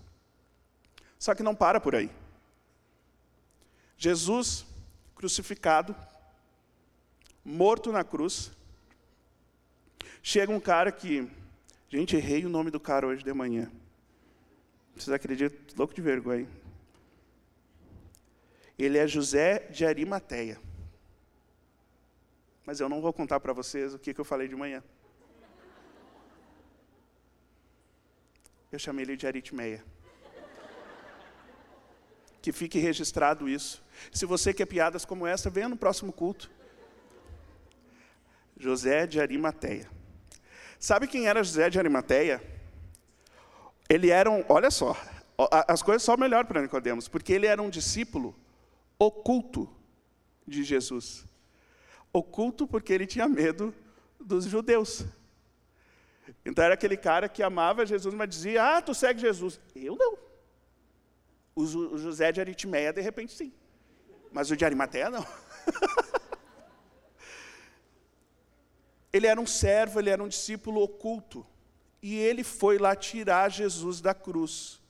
Só 1.20 1.36
que 1.36 1.44
não 1.44 1.54
para 1.54 1.80
por 1.80 1.96
aí. 1.96 2.10
Jesus 3.98 4.66
crucificado, 5.16 5.96
morto 7.44 7.92
na 7.92 8.04
cruz, 8.04 8.52
chega 10.22 10.52
um 10.52 10.60
cara 10.60 10.92
que, 10.92 11.28
gente, 11.90 12.16
errei 12.16 12.46
o 12.46 12.50
nome 12.50 12.72
do 12.72 12.80
cara 12.80 13.08
hoje 13.08 13.24
de 13.24 13.34
manhã. 13.34 13.72
Vocês 14.96 15.14
acreditam? 15.14 15.60
Louco 15.78 15.94
de 15.94 16.02
vergonha. 16.02 16.48
Ele 18.78 18.98
é 18.98 19.08
José 19.08 19.60
de 19.70 19.86
Arimateia. 19.86 20.60
Mas 22.66 22.80
eu 22.80 22.90
não 22.90 23.02
vou 23.02 23.14
contar 23.14 23.40
para 23.40 23.54
vocês 23.54 23.94
o 23.94 24.00
que, 24.00 24.14
que 24.14 24.20
eu 24.20 24.26
falei 24.26 24.48
de 24.48 24.56
manhã. 24.56 24.84
Eu 28.72 28.80
chamei 28.80 29.06
ele 29.06 29.16
de 29.16 29.26
aritmeia 29.26 29.84
que 32.48 32.54
fique 32.54 32.80
registrado 32.80 33.50
isso. 33.50 33.84
Se 34.10 34.26
você 34.26 34.54
quer 34.54 34.66
piadas 34.66 35.04
como 35.04 35.28
essa, 35.28 35.50
venha 35.50 35.68
no 35.68 35.76
próximo 35.76 36.14
culto. 36.14 36.50
José 38.58 39.06
de 39.06 39.20
Arimateia. 39.20 39.90
Sabe 40.80 41.08
quem 41.08 41.28
era 41.28 41.44
José 41.44 41.70
de 41.70 41.80
Arimateia? 41.80 42.42
Ele 43.90 44.10
era 44.10 44.30
um, 44.30 44.44
olha 44.50 44.70
só, 44.70 44.96
as 45.68 45.82
coisas 45.82 46.04
só 46.04 46.18
melhor 46.18 46.46
para 46.46 46.62
Nicodemos, 46.62 47.08
porque 47.08 47.34
ele 47.34 47.48
era 47.48 47.62
um 47.62 47.70
discípulo 47.70 48.36
oculto 49.00 49.70
de 50.46 50.64
Jesus. 50.64 51.26
Oculto 52.12 52.68
porque 52.68 52.94
ele 52.94 53.06
tinha 53.06 53.28
medo 53.28 53.74
dos 54.20 54.46
judeus. 54.46 55.06
Então 56.46 56.64
era 56.64 56.74
aquele 56.74 56.98
cara 56.98 57.30
que 57.30 57.44
amava 57.44 57.86
Jesus, 57.86 58.14
mas 58.14 58.30
dizia: 58.30 58.78
"Ah, 58.78 58.82
tu 58.82 58.94
segue 58.94 59.20
Jesus". 59.20 59.60
Eu 59.76 59.96
não. 59.96 60.18
O 61.56 61.98
José 61.98 62.32
de 62.32 62.40
Aritmeia, 62.40 62.94
de 62.94 63.02
repente, 63.02 63.34
sim. 63.34 63.52
Mas 64.32 64.52
o 64.52 64.58
de 64.58 64.64
Arimateia, 64.64 65.10
não. 65.10 65.26
ele 69.12 69.28
era 69.28 69.40
um 69.40 69.46
servo, 69.48 70.00
ele 70.00 70.10
era 70.10 70.24
um 70.24 70.28
discípulo 70.28 70.82
oculto. 70.82 71.46
E 72.02 72.16
ele 72.16 72.44
foi 72.44 72.78
lá 72.78 72.96
tirar 72.96 73.50
Jesus 73.50 74.02
da 74.02 74.14
cruz. 74.14 74.82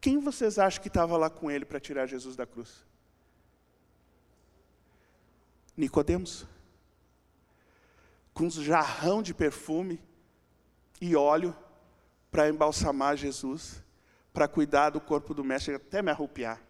Quem 0.00 0.18
vocês 0.18 0.58
acham 0.58 0.82
que 0.82 0.88
estava 0.88 1.16
lá 1.16 1.30
com 1.30 1.50
ele 1.50 1.64
para 1.64 1.80
tirar 1.80 2.06
Jesus 2.06 2.36
da 2.36 2.46
cruz? 2.46 2.84
Nicodemos. 5.76 6.46
Com 8.32 8.44
um 8.44 8.50
jarrão 8.50 9.22
de 9.22 9.32
perfume 9.32 10.00
e 11.00 11.16
óleo 11.16 11.56
para 12.30 12.48
embalsamar 12.48 13.16
Jesus 13.16 13.82
para 14.36 14.46
cuidar 14.46 14.90
do 14.90 15.00
corpo 15.00 15.32
do 15.32 15.42
mestre, 15.42 15.74
até 15.74 16.02
me 16.02 16.10
arrupiar. 16.10 16.60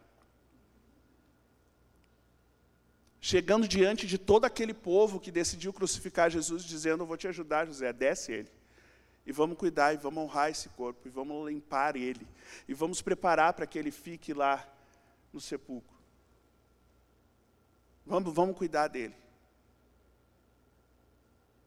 Chegando 3.20 3.66
diante 3.66 4.07
de 4.07 4.18
todo 4.18 4.44
aquele 4.44 4.74
povo 4.74 5.18
que 5.18 5.33
decidiu 5.33 5.72
crucificar 5.72 6.31
Jesus, 6.31 6.64
dizendo: 6.64 7.02
Eu 7.02 7.07
vou 7.07 7.16
te 7.16 7.26
ajudar, 7.26 7.66
José, 7.66 7.92
desce 7.92 8.33
ele. 8.33 8.50
E 9.26 9.33
vamos 9.33 9.59
cuidar, 9.59 9.92
e 9.92 9.96
vamos 9.96 10.22
honrar 10.22 10.50
esse 10.50 10.68
corpo, 10.68 11.09
e 11.09 11.11
vamos 11.11 11.48
limpar 11.48 11.96
ele, 11.96 12.26
e 12.68 12.72
vamos 12.72 13.02
preparar 13.02 13.55
para 13.55 13.66
que 13.66 13.76
ele 13.76 13.90
fique 13.90 14.33
lá 14.33 14.64
no 15.33 15.40
sepulcro. 15.40 15.96
Vamos, 18.05 18.33
vamos 18.33 18.57
cuidar 18.57 18.87
dele. 18.87 19.16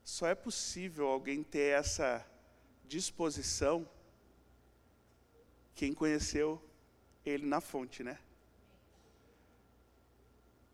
Só 0.06 0.28
é 0.28 0.36
possível 0.36 1.08
alguém 1.08 1.44
ter 1.44 1.78
essa 1.78 2.26
disposição 2.88 3.88
quem 5.80 5.94
conheceu 5.94 6.62
ele 7.26 7.46
na 7.46 7.62
fonte, 7.62 8.04
né? 8.04 8.20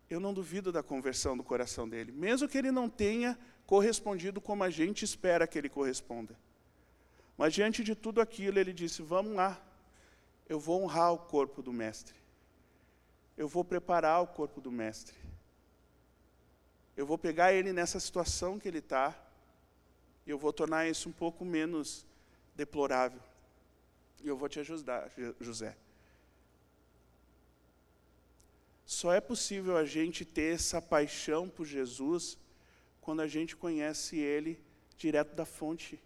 Eu 0.08 0.20
não 0.20 0.32
duvido 0.32 0.70
da 0.70 0.82
conversão 0.82 1.36
do 1.36 1.42
coração 1.42 1.88
dele, 1.88 2.12
mesmo 2.12 2.48
que 2.48 2.56
ele 2.56 2.70
não 2.70 2.88
tenha 2.88 3.38
correspondido 3.66 4.40
como 4.40 4.62
a 4.62 4.70
gente 4.70 5.04
espera 5.04 5.46
que 5.46 5.58
ele 5.58 5.68
corresponda. 5.68 6.36
Mas 7.36 7.52
diante 7.52 7.82
de 7.82 7.94
tudo 7.94 8.20
aquilo, 8.20 8.58
ele 8.58 8.72
disse: 8.72 9.02
Vamos 9.02 9.34
lá, 9.34 9.60
eu 10.48 10.60
vou 10.60 10.82
honrar 10.82 11.12
o 11.12 11.18
corpo 11.18 11.60
do 11.62 11.72
Mestre, 11.72 12.14
eu 13.36 13.48
vou 13.48 13.64
preparar 13.64 14.22
o 14.22 14.26
corpo 14.26 14.60
do 14.60 14.70
Mestre, 14.70 15.16
eu 16.96 17.04
vou 17.04 17.18
pegar 17.18 17.52
ele 17.52 17.72
nessa 17.72 17.98
situação 17.98 18.58
que 18.58 18.68
ele 18.68 18.78
está, 18.78 19.14
e 20.26 20.30
eu 20.30 20.38
vou 20.38 20.52
tornar 20.52 20.88
isso 20.88 21.08
um 21.08 21.12
pouco 21.12 21.44
menos 21.44 22.06
deplorável. 22.54 23.20
E 24.22 24.28
eu 24.28 24.36
vou 24.36 24.48
te 24.48 24.58
ajudar, 24.60 25.10
José. 25.40 25.76
Só 28.86 29.12
é 29.12 29.20
possível 29.20 29.76
a 29.76 29.84
gente 29.84 30.24
ter 30.24 30.54
essa 30.54 30.80
paixão 30.80 31.48
por 31.48 31.66
Jesus 31.66 32.38
quando 33.00 33.20
a 33.20 33.26
gente 33.26 33.56
conhece 33.56 34.16
Ele 34.16 34.60
direto 34.96 35.34
da 35.34 35.44
fonte. 35.44 36.00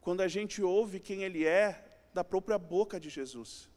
Quando 0.00 0.20
a 0.20 0.28
gente 0.28 0.62
ouve 0.62 1.00
quem 1.00 1.24
Ele 1.24 1.44
é 1.44 1.84
da 2.14 2.22
própria 2.22 2.56
boca 2.56 3.00
de 3.00 3.10
Jesus. 3.10 3.68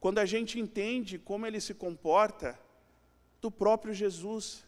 Quando 0.00 0.18
a 0.18 0.24
gente 0.24 0.58
entende 0.58 1.18
como 1.18 1.46
Ele 1.46 1.60
se 1.60 1.74
comporta 1.74 2.58
do 3.42 3.50
próprio 3.50 3.92
Jesus. 3.92 4.64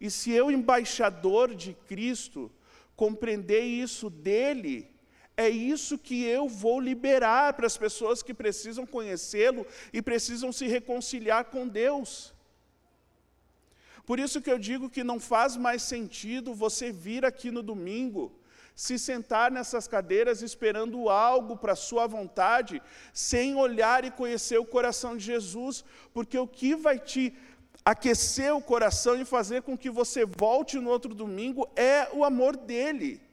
E 0.00 0.10
se 0.10 0.32
eu, 0.32 0.50
embaixador 0.50 1.54
de 1.54 1.74
Cristo, 1.74 2.50
compreender 2.96 3.62
isso 3.62 4.10
dele, 4.10 4.90
é 5.36 5.48
isso 5.48 5.98
que 5.98 6.24
eu 6.24 6.48
vou 6.48 6.80
liberar 6.80 7.52
para 7.52 7.66
as 7.66 7.76
pessoas 7.76 8.22
que 8.22 8.32
precisam 8.32 8.86
conhecê-lo 8.86 9.66
e 9.92 10.00
precisam 10.00 10.50
se 10.50 10.66
reconciliar 10.66 11.44
com 11.46 11.68
Deus. 11.68 12.32
Por 14.06 14.18
isso 14.18 14.40
que 14.40 14.50
eu 14.50 14.58
digo 14.58 14.88
que 14.88 15.04
não 15.04 15.20
faz 15.20 15.56
mais 15.56 15.82
sentido 15.82 16.54
você 16.54 16.90
vir 16.90 17.24
aqui 17.24 17.50
no 17.50 17.62
domingo, 17.62 18.32
se 18.74 18.98
sentar 18.98 19.50
nessas 19.50 19.86
cadeiras 19.86 20.40
esperando 20.40 21.10
algo 21.10 21.56
para 21.56 21.74
sua 21.74 22.06
vontade, 22.06 22.80
sem 23.12 23.56
olhar 23.56 24.04
e 24.04 24.10
conhecer 24.10 24.58
o 24.58 24.64
coração 24.64 25.16
de 25.16 25.24
Jesus, 25.24 25.84
porque 26.14 26.38
o 26.38 26.46
que 26.46 26.74
vai 26.74 26.98
te 26.98 27.34
aquecer 27.84 28.54
o 28.54 28.62
coração 28.62 29.20
e 29.20 29.24
fazer 29.24 29.62
com 29.62 29.76
que 29.76 29.90
você 29.90 30.24
volte 30.24 30.78
no 30.78 30.88
outro 30.88 31.14
domingo 31.14 31.68
é 31.76 32.08
o 32.12 32.24
amor 32.24 32.56
dele 32.56 33.25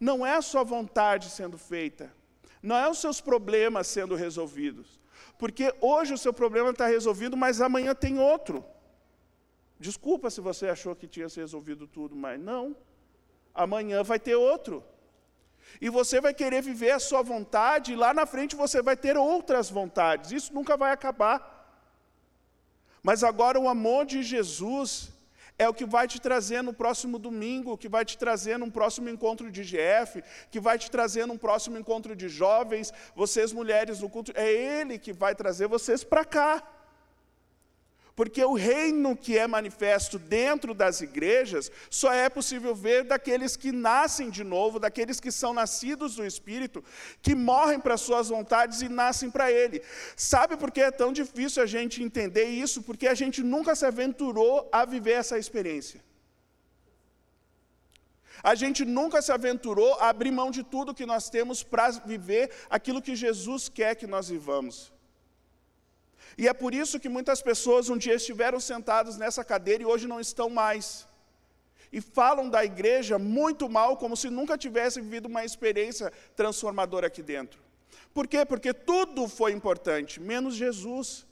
não 0.00 0.26
é 0.26 0.34
a 0.34 0.42
sua 0.42 0.64
vontade 0.64 1.28
sendo 1.28 1.58
feita, 1.58 2.10
não 2.62 2.76
é 2.76 2.88
os 2.88 2.98
seus 2.98 3.20
problemas 3.20 3.86
sendo 3.86 4.14
resolvidos. 4.14 4.98
Porque 5.38 5.74
hoje 5.80 6.14
o 6.14 6.18
seu 6.18 6.32
problema 6.32 6.70
está 6.70 6.86
resolvido, 6.86 7.36
mas 7.36 7.60
amanhã 7.60 7.94
tem 7.94 8.18
outro. 8.18 8.64
Desculpa 9.78 10.30
se 10.30 10.40
você 10.40 10.68
achou 10.68 10.94
que 10.94 11.06
tinha 11.06 11.28
se 11.28 11.40
resolvido 11.40 11.86
tudo, 11.86 12.14
mas 12.14 12.38
não. 12.38 12.76
Amanhã 13.54 14.02
vai 14.02 14.18
ter 14.18 14.34
outro. 14.34 14.84
E 15.80 15.88
você 15.88 16.20
vai 16.20 16.34
querer 16.34 16.62
viver 16.62 16.90
a 16.90 16.98
sua 16.98 17.22
vontade, 17.22 17.92
e 17.92 17.96
lá 17.96 18.12
na 18.12 18.26
frente 18.26 18.56
você 18.56 18.82
vai 18.82 18.96
ter 18.96 19.16
outras 19.16 19.70
vontades. 19.70 20.32
Isso 20.32 20.52
nunca 20.52 20.76
vai 20.76 20.92
acabar. 20.92 21.58
Mas 23.02 23.24
agora 23.24 23.58
o 23.58 23.68
amor 23.68 24.04
de 24.04 24.22
Jesus 24.22 25.09
é 25.60 25.68
o 25.68 25.74
que 25.74 25.84
vai 25.84 26.08
te 26.08 26.18
trazer 26.18 26.62
no 26.62 26.72
próximo 26.72 27.18
domingo, 27.18 27.76
que 27.76 27.86
vai 27.86 28.02
te 28.02 28.16
trazer 28.16 28.58
num 28.58 28.70
próximo 28.70 29.10
encontro 29.10 29.50
de 29.50 29.62
GF, 29.62 30.24
que 30.50 30.58
vai 30.58 30.78
te 30.78 30.90
trazer 30.90 31.26
num 31.26 31.36
próximo 31.36 31.76
encontro 31.76 32.16
de 32.16 32.30
jovens, 32.30 32.94
vocês 33.14 33.52
mulheres 33.52 34.00
no 34.00 34.08
culto, 34.08 34.32
é 34.34 34.50
Ele 34.50 34.98
que 34.98 35.12
vai 35.12 35.34
trazer 35.34 35.68
vocês 35.68 36.02
para 36.02 36.24
cá. 36.24 36.62
Porque 38.14 38.44
o 38.44 38.54
reino 38.54 39.16
que 39.16 39.38
é 39.38 39.46
manifesto 39.46 40.18
dentro 40.18 40.74
das 40.74 41.00
igrejas 41.00 41.70
só 41.88 42.12
é 42.12 42.28
possível 42.28 42.74
ver 42.74 43.04
daqueles 43.04 43.56
que 43.56 43.72
nascem 43.72 44.30
de 44.30 44.44
novo, 44.44 44.78
daqueles 44.78 45.20
que 45.20 45.30
são 45.30 45.54
nascidos 45.54 46.16
do 46.16 46.26
Espírito, 46.26 46.84
que 47.22 47.34
morrem 47.34 47.80
para 47.80 47.96
suas 47.96 48.28
vontades 48.28 48.82
e 48.82 48.88
nascem 48.88 49.30
para 49.30 49.50
Ele. 49.50 49.82
Sabe 50.16 50.56
por 50.56 50.70
que 50.70 50.80
é 50.80 50.90
tão 50.90 51.12
difícil 51.12 51.62
a 51.62 51.66
gente 51.66 52.02
entender 52.02 52.44
isso? 52.44 52.82
Porque 52.82 53.06
a 53.06 53.14
gente 53.14 53.42
nunca 53.42 53.74
se 53.74 53.86
aventurou 53.86 54.68
a 54.72 54.84
viver 54.84 55.12
essa 55.12 55.38
experiência. 55.38 56.00
A 58.42 58.54
gente 58.54 58.84
nunca 58.84 59.20
se 59.20 59.32
aventurou 59.32 59.94
a 59.94 60.08
abrir 60.08 60.30
mão 60.30 60.50
de 60.50 60.62
tudo 60.62 60.94
que 60.94 61.04
nós 61.04 61.28
temos 61.28 61.62
para 61.62 61.90
viver 61.90 62.50
aquilo 62.70 63.02
que 63.02 63.14
Jesus 63.14 63.68
quer 63.68 63.94
que 63.94 64.06
nós 64.06 64.28
vivamos. 64.28 64.92
E 66.36 66.48
é 66.48 66.52
por 66.52 66.74
isso 66.74 67.00
que 67.00 67.08
muitas 67.08 67.42
pessoas 67.42 67.88
um 67.88 67.96
dia 67.96 68.14
estiveram 68.14 68.60
sentadas 68.60 69.16
nessa 69.16 69.44
cadeira 69.44 69.82
e 69.82 69.86
hoje 69.86 70.06
não 70.06 70.20
estão 70.20 70.48
mais. 70.48 71.06
E 71.92 72.00
falam 72.00 72.48
da 72.48 72.64
igreja 72.64 73.18
muito 73.18 73.68
mal, 73.68 73.96
como 73.96 74.16
se 74.16 74.30
nunca 74.30 74.56
tivessem 74.56 75.02
vivido 75.02 75.26
uma 75.26 75.44
experiência 75.44 76.12
transformadora 76.36 77.08
aqui 77.08 77.22
dentro. 77.22 77.60
Por 78.14 78.26
quê? 78.26 78.44
Porque 78.44 78.72
tudo 78.72 79.28
foi 79.28 79.52
importante, 79.52 80.20
menos 80.20 80.54
Jesus. 80.54 81.26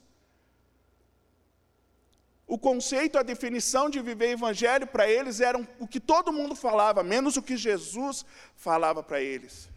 O 2.45 2.57
conceito, 2.57 3.17
a 3.17 3.23
definição 3.23 3.89
de 3.89 4.01
viver 4.01 4.31
evangelho 4.31 4.87
para 4.87 5.09
eles 5.09 5.39
era 5.39 5.59
o 5.79 5.87
que 5.87 5.99
todo 5.99 6.33
mundo 6.33 6.55
falava, 6.55 7.03
menos 7.03 7.37
o 7.37 7.43
que 7.43 7.55
Jesus 7.55 8.25
falava 8.55 9.03
para 9.03 9.21
eles. 9.21 9.69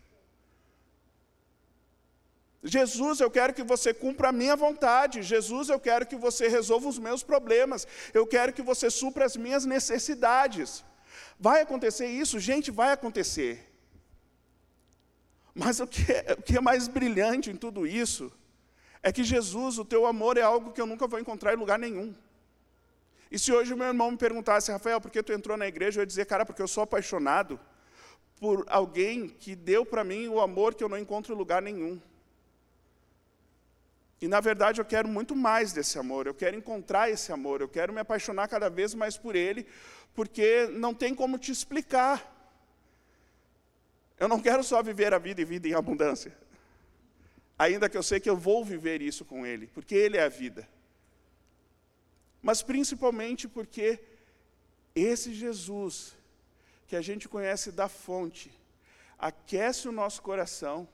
Jesus, 2.63 3.19
eu 3.19 3.31
quero 3.31 3.53
que 3.53 3.63
você 3.63 3.93
cumpra 3.93 4.29
a 4.29 4.33
minha 4.33 4.55
vontade. 4.55 5.23
Jesus, 5.23 5.69
eu 5.69 5.81
quero 5.81 6.07
que 6.07 6.15
você 6.15 6.47
resolva 6.47 6.89
os 6.89 6.99
meus 6.99 7.23
problemas. 7.23 7.87
Eu 8.15 8.25
quero 8.27 8.53
que 8.53 8.63
você 8.63 8.89
supra 8.89 9.25
as 9.25 9.37
minhas 9.37 9.65
necessidades. 9.65 10.85
Vai 11.39 11.63
acontecer 11.63 12.07
isso? 12.07 12.39
Gente, 12.39 12.71
vai 12.71 12.93
acontecer. 12.93 13.69
Mas 15.53 15.81
o 15.81 15.87
que, 15.87 16.11
é, 16.11 16.37
o 16.39 16.43
que 16.43 16.57
é 16.57 16.61
mais 16.61 16.87
brilhante 16.87 17.51
em 17.51 17.57
tudo 17.57 17.85
isso 17.87 18.33
é 19.03 19.13
que 19.13 19.25
Jesus, 19.25 19.79
o 19.79 19.85
teu 19.85 20.07
amor 20.07 20.39
é 20.39 20.43
algo 20.43 20.73
que 20.73 20.81
eu 20.81 20.87
nunca 20.87 21.09
vou 21.09 21.19
encontrar 21.19 21.53
em 21.53 21.57
lugar 21.57 21.79
nenhum. 21.79 22.15
E 23.29 23.39
se 23.39 23.53
hoje 23.53 23.75
o 23.75 23.77
meu 23.77 23.89
irmão 23.89 24.13
me 24.13 24.17
perguntasse, 24.17 24.71
Rafael, 24.71 25.01
por 25.01 25.11
que 25.11 25.23
tu 25.23 25.33
entrou 25.33 25.57
na 25.57 25.67
igreja? 25.67 25.99
Eu 25.99 26.03
ia 26.03 26.07
dizer, 26.07 26.27
cara, 26.27 26.47
porque 26.47 26.63
eu 26.63 26.69
sou 26.69 26.85
apaixonado 26.85 27.59
por 28.39 28.65
alguém 28.69 29.29
que 29.29 29.57
deu 29.57 29.85
para 29.85 30.05
mim 30.05 30.29
o 30.29 30.41
amor 30.41 30.75
que 30.75 30.85
eu 30.85 30.89
não 30.89 30.99
encontro 30.99 31.35
em 31.35 31.37
lugar 31.37 31.61
nenhum. 31.61 32.01
E 34.23 34.29
na 34.29 34.39
verdade 34.39 34.81
eu 34.81 34.85
quero 34.85 35.09
muito 35.09 35.35
mais 35.35 35.73
desse 35.73 35.99
amor, 35.99 36.29
eu 36.29 36.35
quero 36.35 36.57
encontrar 36.57 37.11
esse 37.11 37.33
amor, 37.33 37.61
eu 37.61 37.69
quero 37.69 37.93
me 37.93 37.99
apaixonar 37.99 38.47
cada 38.47 38.71
vez 38.71 38.95
mais 38.95 39.19
por 39.19 39.35
ele, 39.35 39.67
porque 40.15 40.69
não 40.69 40.95
tem 40.95 41.13
como 41.13 41.37
te 41.37 41.51
explicar. 41.51 42.17
Eu 44.21 44.29
não 44.29 44.41
quero 44.41 44.63
só 44.63 44.81
viver 44.81 45.13
a 45.13 45.19
vida 45.19 45.43
e 45.43 45.45
vida 45.45 45.67
em 45.67 45.75
abundância, 45.75 46.33
ainda 47.59 47.89
que 47.89 47.97
eu 47.97 48.03
sei 48.03 48.21
que 48.21 48.31
eu 48.31 48.37
vou 48.37 48.65
viver 48.65 49.03
isso 49.03 49.25
com 49.25 49.45
ele, 49.45 49.67
porque 49.75 49.97
ele 49.97 50.17
é 50.17 50.23
a 50.23 50.29
vida. 50.29 50.69
Mas 52.41 52.63
principalmente 52.63 53.49
porque 53.49 53.99
esse 54.95 55.35
Jesus, 55.35 56.17
que 56.87 56.95
a 56.95 57.03
gente 57.03 57.29
conhece 57.29 57.73
da 57.73 57.89
fonte, 57.89 58.57
aquece 59.19 59.89
o 59.89 59.93
nosso 59.93 60.23
coração 60.23 60.89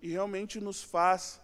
e 0.00 0.10
realmente 0.10 0.60
nos 0.60 0.80
faz 0.80 1.40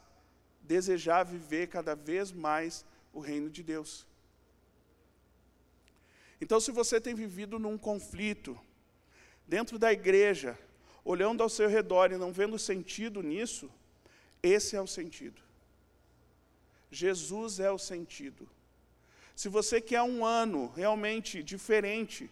desejar 0.62 1.24
viver 1.24 1.68
cada 1.68 1.94
vez 1.94 2.32
mais 2.32 2.84
o 3.12 3.20
reino 3.20 3.50
de 3.50 3.62
Deus. 3.62 4.06
Então, 6.40 6.58
se 6.58 6.70
você 6.72 7.00
tem 7.00 7.14
vivido 7.14 7.58
num 7.58 7.78
conflito, 7.78 8.58
dentro 9.46 9.78
da 9.78 9.92
igreja, 9.92 10.58
olhando 11.04 11.42
ao 11.42 11.48
seu 11.48 11.68
redor 11.68 12.10
e 12.10 12.16
não 12.16 12.32
vendo 12.32 12.58
sentido 12.58 13.22
nisso, 13.22 13.70
esse 14.42 14.74
é 14.74 14.80
o 14.80 14.86
sentido. 14.86 15.40
Jesus 16.90 17.60
é 17.60 17.70
o 17.70 17.78
sentido. 17.78 18.48
Se 19.34 19.48
você 19.48 19.80
quer 19.80 20.02
um 20.02 20.24
ano 20.24 20.72
realmente 20.76 21.42
diferente, 21.42 22.30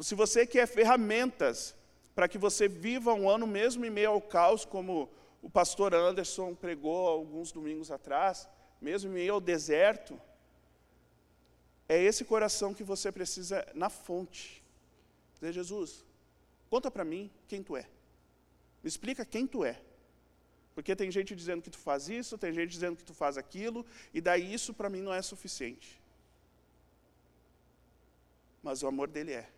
se 0.00 0.14
você 0.14 0.46
quer 0.46 0.66
ferramentas 0.66 1.74
para 2.14 2.28
que 2.28 2.38
você 2.38 2.68
viva 2.68 3.12
um 3.14 3.28
ano 3.28 3.46
mesmo 3.46 3.84
em 3.84 3.90
meio 3.90 4.10
ao 4.10 4.20
caos, 4.20 4.64
como 4.64 5.10
o 5.42 5.48
pastor 5.48 5.94
Anderson 5.94 6.54
pregou 6.54 7.08
alguns 7.08 7.50
domingos 7.50 7.90
atrás, 7.90 8.48
mesmo 8.80 9.10
em 9.10 9.14
meio 9.14 9.34
ao 9.34 9.40
deserto, 9.40 10.20
é 11.88 12.00
esse 12.00 12.24
coração 12.24 12.72
que 12.74 12.84
você 12.84 13.10
precisa 13.10 13.66
na 13.74 13.88
fonte. 13.88 14.62
Dizer, 15.34 15.52
Jesus, 15.52 16.04
conta 16.68 16.90
para 16.90 17.04
mim 17.04 17.30
quem 17.48 17.62
tu 17.62 17.76
é. 17.76 17.88
Me 18.82 18.88
explica 18.88 19.24
quem 19.24 19.46
tu 19.46 19.64
é. 19.64 19.80
Porque 20.74 20.94
tem 20.94 21.10
gente 21.10 21.34
dizendo 21.34 21.62
que 21.62 21.70
tu 21.70 21.78
faz 21.78 22.08
isso, 22.08 22.38
tem 22.38 22.52
gente 22.52 22.70
dizendo 22.70 22.96
que 22.96 23.04
tu 23.04 23.12
faz 23.12 23.36
aquilo, 23.36 23.84
e 24.14 24.20
daí 24.20 24.54
isso 24.54 24.72
para 24.72 24.88
mim 24.88 25.00
não 25.00 25.12
é 25.12 25.20
suficiente. 25.20 26.00
Mas 28.62 28.82
o 28.82 28.86
amor 28.86 29.08
dele 29.08 29.32
é. 29.32 29.50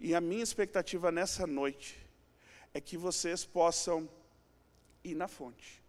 E 0.00 0.14
a 0.14 0.20
minha 0.20 0.42
expectativa 0.42 1.12
nessa 1.12 1.46
noite 1.46 1.96
é 2.74 2.80
que 2.80 2.96
vocês 2.96 3.44
possam 3.44 4.08
ir 5.04 5.14
na 5.14 5.28
fonte. 5.28 5.82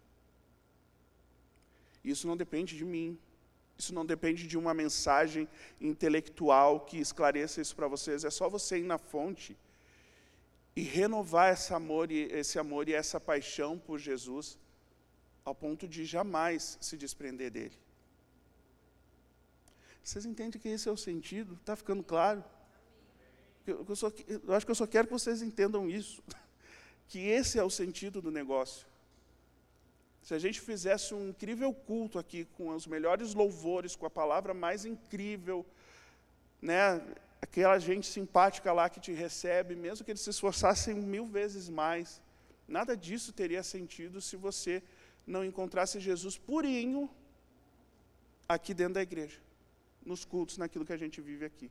Isso 2.04 2.26
não 2.26 2.36
depende 2.36 2.76
de 2.76 2.84
mim. 2.84 3.18
Isso 3.76 3.92
não 3.92 4.06
depende 4.06 4.46
de 4.46 4.56
uma 4.56 4.72
mensagem 4.72 5.48
intelectual 5.80 6.80
que 6.80 6.98
esclareça 6.98 7.60
isso 7.60 7.74
para 7.74 7.88
vocês. 7.88 8.24
É 8.24 8.30
só 8.30 8.48
você 8.48 8.78
ir 8.78 8.84
na 8.84 8.98
fonte 8.98 9.56
e 10.76 10.82
renovar 10.82 11.52
esse 11.52 11.72
amor, 11.72 12.10
e, 12.10 12.22
esse 12.32 12.58
amor 12.58 12.88
e 12.88 12.94
essa 12.94 13.20
paixão 13.20 13.78
por 13.78 13.98
Jesus, 13.98 14.58
ao 15.44 15.54
ponto 15.54 15.88
de 15.88 16.04
jamais 16.04 16.78
se 16.80 16.96
desprender 16.96 17.50
dele. 17.50 17.76
Vocês 20.02 20.26
entendem 20.26 20.60
que 20.60 20.68
esse 20.68 20.88
é 20.88 20.92
o 20.92 20.96
sentido? 20.96 21.54
Está 21.54 21.74
ficando 21.74 22.02
claro? 22.02 22.44
Eu, 23.66 23.96
só, 23.96 24.12
eu 24.28 24.52
acho 24.52 24.66
que 24.66 24.70
eu 24.70 24.76
só 24.76 24.86
quero 24.86 25.06
que 25.06 25.12
vocês 25.12 25.42
entendam 25.42 25.88
isso. 25.88 26.22
Que 27.06 27.18
esse 27.18 27.58
é 27.58 27.62
o 27.62 27.68
sentido 27.68 28.22
do 28.22 28.30
negócio. 28.30 28.86
Se 30.24 30.32
a 30.32 30.38
gente 30.38 30.58
fizesse 30.58 31.12
um 31.12 31.28
incrível 31.28 31.70
culto 31.74 32.18
aqui, 32.18 32.46
com 32.56 32.70
os 32.70 32.86
melhores 32.86 33.34
louvores, 33.34 33.94
com 33.94 34.06
a 34.06 34.10
palavra 34.10 34.54
mais 34.54 34.86
incrível, 34.86 35.66
né, 36.62 36.98
aquela 37.42 37.78
gente 37.78 38.06
simpática 38.06 38.72
lá 38.72 38.88
que 38.88 38.98
te 38.98 39.12
recebe, 39.12 39.76
mesmo 39.76 40.02
que 40.02 40.12
eles 40.12 40.22
se 40.22 40.30
esforçassem 40.30 40.94
mil 40.94 41.26
vezes 41.26 41.68
mais, 41.68 42.22
nada 42.66 42.96
disso 42.96 43.34
teria 43.34 43.62
sentido 43.62 44.18
se 44.18 44.34
você 44.34 44.82
não 45.26 45.44
encontrasse 45.44 46.00
Jesus 46.00 46.38
purinho 46.38 47.10
aqui 48.48 48.72
dentro 48.72 48.94
da 48.94 49.02
igreja, 49.02 49.38
nos 50.02 50.24
cultos, 50.24 50.56
naquilo 50.56 50.86
que 50.86 50.92
a 50.94 51.02
gente 51.04 51.20
vive 51.20 51.44
aqui. 51.44 51.70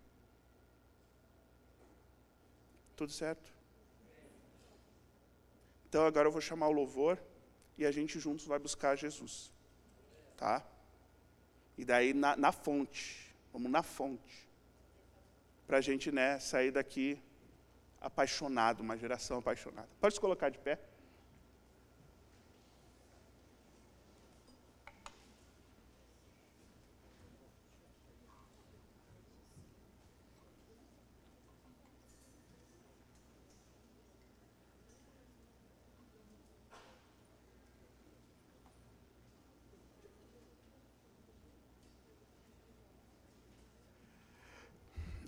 Tudo 2.95 3.11
certo? 3.11 3.51
Então 5.89 6.05
agora 6.05 6.27
eu 6.27 6.31
vou 6.31 6.41
chamar 6.41 6.67
o 6.67 6.71
louvor 6.71 7.17
e 7.77 7.85
a 7.85 7.91
gente 7.91 8.19
juntos 8.19 8.45
vai 8.45 8.59
buscar 8.59 8.95
Jesus. 8.95 9.51
Tá? 10.37 10.65
E 11.77 11.85
daí 11.85 12.13
na, 12.13 12.35
na 12.35 12.51
fonte, 12.51 13.33
vamos 13.51 13.71
na 13.71 13.83
fonte, 13.83 14.47
para 15.65 15.77
a 15.77 15.81
gente 15.81 16.11
né, 16.11 16.39
sair 16.39 16.71
daqui 16.71 17.21
apaixonado, 17.99 18.81
uma 18.81 18.97
geração 18.97 19.39
apaixonada. 19.39 19.89
Pode 19.99 20.15
se 20.15 20.19
colocar 20.19 20.49
de 20.49 20.59
pé? 20.59 20.79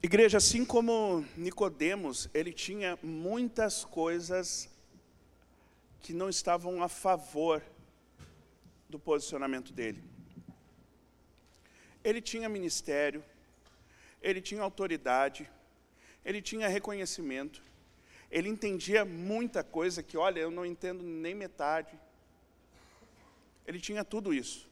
Igreja, 0.05 0.37
assim 0.37 0.63
como 0.63 1.25
Nicodemos, 1.35 2.29
ele 2.31 2.53
tinha 2.53 2.95
muitas 3.01 3.83
coisas 3.83 4.69
que 5.99 6.13
não 6.13 6.29
estavam 6.29 6.83
a 6.83 6.87
favor 6.87 7.59
do 8.87 8.99
posicionamento 8.99 9.73
dele. 9.73 10.03
Ele 12.03 12.21
tinha 12.21 12.47
ministério, 12.47 13.25
ele 14.21 14.41
tinha 14.41 14.61
autoridade, 14.61 15.49
ele 16.23 16.39
tinha 16.39 16.67
reconhecimento, 16.67 17.63
ele 18.29 18.47
entendia 18.47 19.03
muita 19.03 19.63
coisa 19.63 20.03
que, 20.03 20.15
olha, 20.15 20.39
eu 20.39 20.51
não 20.51 20.67
entendo 20.67 21.01
nem 21.01 21.33
metade. 21.33 21.99
Ele 23.65 23.79
tinha 23.79 24.05
tudo 24.05 24.31
isso. 24.31 24.69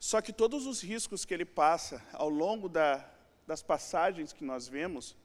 Só 0.00 0.22
que 0.22 0.32
todos 0.32 0.64
os 0.64 0.80
riscos 0.80 1.26
que 1.26 1.34
ele 1.34 1.44
passa 1.44 2.02
ao 2.14 2.30
longo 2.30 2.70
da, 2.70 3.12
das 3.46 3.62
passagens 3.62 4.32
que 4.32 4.44
nós 4.44 4.68
vemos, 4.68 5.16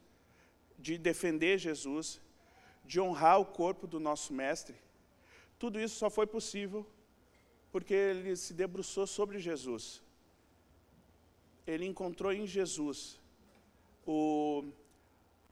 de 0.78 0.96
defender 0.98 1.58
Jesus, 1.58 2.20
de 2.84 3.00
honrar 3.00 3.40
o 3.40 3.46
corpo 3.46 3.86
do 3.86 4.00
nosso 4.00 4.32
Mestre, 4.32 4.76
tudo 5.58 5.78
isso 5.78 5.96
só 5.96 6.08
foi 6.08 6.26
possível 6.26 6.86
porque 7.70 7.94
ele 7.94 8.34
se 8.36 8.52
debruçou 8.52 9.06
sobre 9.06 9.38
Jesus. 9.38 10.02
Ele 11.66 11.84
encontrou 11.86 12.32
em 12.32 12.46
Jesus 12.46 13.20
o, 14.06 14.64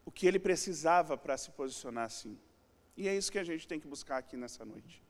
o 0.05 0.11
que 0.11 0.27
ele 0.27 0.39
precisava 0.39 1.17
para 1.17 1.37
se 1.37 1.51
posicionar 1.51 2.07
assim. 2.07 2.39
E 2.97 3.07
é 3.07 3.17
isso 3.17 3.31
que 3.31 3.39
a 3.39 3.45
gente 3.45 3.69
tem 3.69 3.79
que 3.79 3.87
buscar 3.87 4.17
aqui 4.19 4.37
nessa 4.37 4.65
noite. 4.65 5.03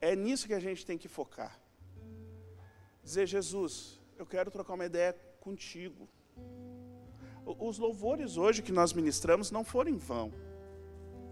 É 0.00 0.14
nisso 0.14 0.46
que 0.46 0.54
a 0.54 0.60
gente 0.60 0.84
tem 0.84 0.98
que 0.98 1.08
focar. 1.08 1.58
Dizer, 3.02 3.26
Jesus, 3.26 3.98
eu 4.18 4.26
quero 4.26 4.50
trocar 4.50 4.74
uma 4.74 4.84
ideia 4.84 5.14
contigo. 5.40 6.06
Os 7.44 7.78
louvores 7.78 8.36
hoje 8.36 8.62
que 8.62 8.72
nós 8.72 8.92
ministramos 8.92 9.50
não 9.50 9.64
foram 9.64 9.90
em 9.90 9.96
vão. 9.96 10.32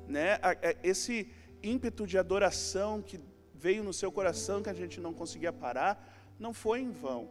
Né? 0.09 0.39
Esse 0.83 1.31
ímpeto 1.63 2.07
de 2.07 2.17
adoração 2.17 3.03
que 3.03 3.21
veio 3.55 3.83
no 3.83 3.93
seu 3.93 4.11
coração 4.13 4.63
que 4.63 4.71
a 4.71 4.75
gente 4.75 5.01
não 5.01 5.13
conseguia 5.13 5.53
parar, 5.53 5.93
não 6.39 6.53
foi 6.53 6.81
em 6.81 6.91
vão. 6.91 7.29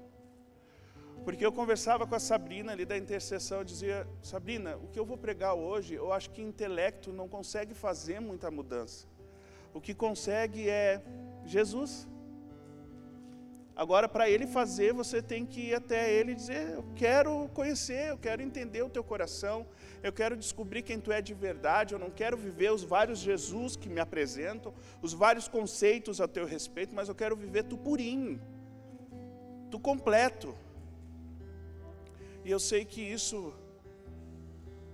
Porque 1.24 1.46
eu 1.46 1.52
conversava 1.52 2.06
com 2.06 2.14
a 2.14 2.20
Sabrina 2.20 2.72
ali 2.72 2.86
da 2.86 2.98
intercessão, 2.98 3.60
eu 3.60 3.64
dizia, 3.64 4.08
Sabrina, 4.22 4.78
o 4.78 4.88
que 4.88 5.00
eu 5.00 5.06
vou 5.06 5.18
pregar 5.18 5.56
hoje, 5.56 5.96
eu 5.96 6.12
acho 6.14 6.30
que 6.30 6.42
intelecto 6.42 7.12
não 7.12 7.28
consegue 7.28 7.74
fazer 7.74 8.20
muita 8.20 8.52
mudança. 8.52 9.08
O 9.74 9.82
que 9.82 9.94
consegue 9.94 10.70
é 10.70 11.02
Jesus. 11.46 12.08
Agora, 13.76 14.08
para 14.08 14.30
ele 14.30 14.48
fazer, 14.48 14.94
você 14.94 15.22
tem 15.22 15.46
que 15.46 15.70
ir 15.70 15.76
até 15.76 16.12
ele 16.14 16.32
e 16.32 16.36
dizer: 16.36 16.70
Eu 16.76 16.86
quero 16.96 17.50
conhecer, 17.54 18.10
eu 18.10 18.18
quero 18.18 18.42
entender 18.42 18.82
o 18.82 18.90
teu 18.90 19.04
coração, 19.04 19.68
eu 20.02 20.14
quero 20.14 20.38
descobrir 20.38 20.82
quem 20.82 20.98
tu 20.98 21.12
é 21.12 21.22
de 21.22 21.34
verdade, 21.34 21.94
eu 21.94 22.00
não 22.00 22.10
quero 22.10 22.38
viver 22.38 22.72
os 22.72 22.84
vários 22.84 23.20
Jesus 23.20 23.76
que 23.76 23.90
me 23.90 24.00
apresentam, 24.00 24.74
os 25.02 25.14
vários 25.14 25.50
conceitos 25.50 26.22
a 26.22 26.28
teu 26.28 26.46
respeito, 26.46 26.96
mas 26.96 27.10
eu 27.10 27.16
quero 27.16 27.36
viver 27.36 27.64
tu 27.64 27.78
purinho, 27.78 28.40
tu 29.70 29.78
completo. 29.78 30.56
E 32.46 32.52
eu 32.52 32.60
sei 32.60 32.86
que 32.86 33.02
isso 33.02 33.54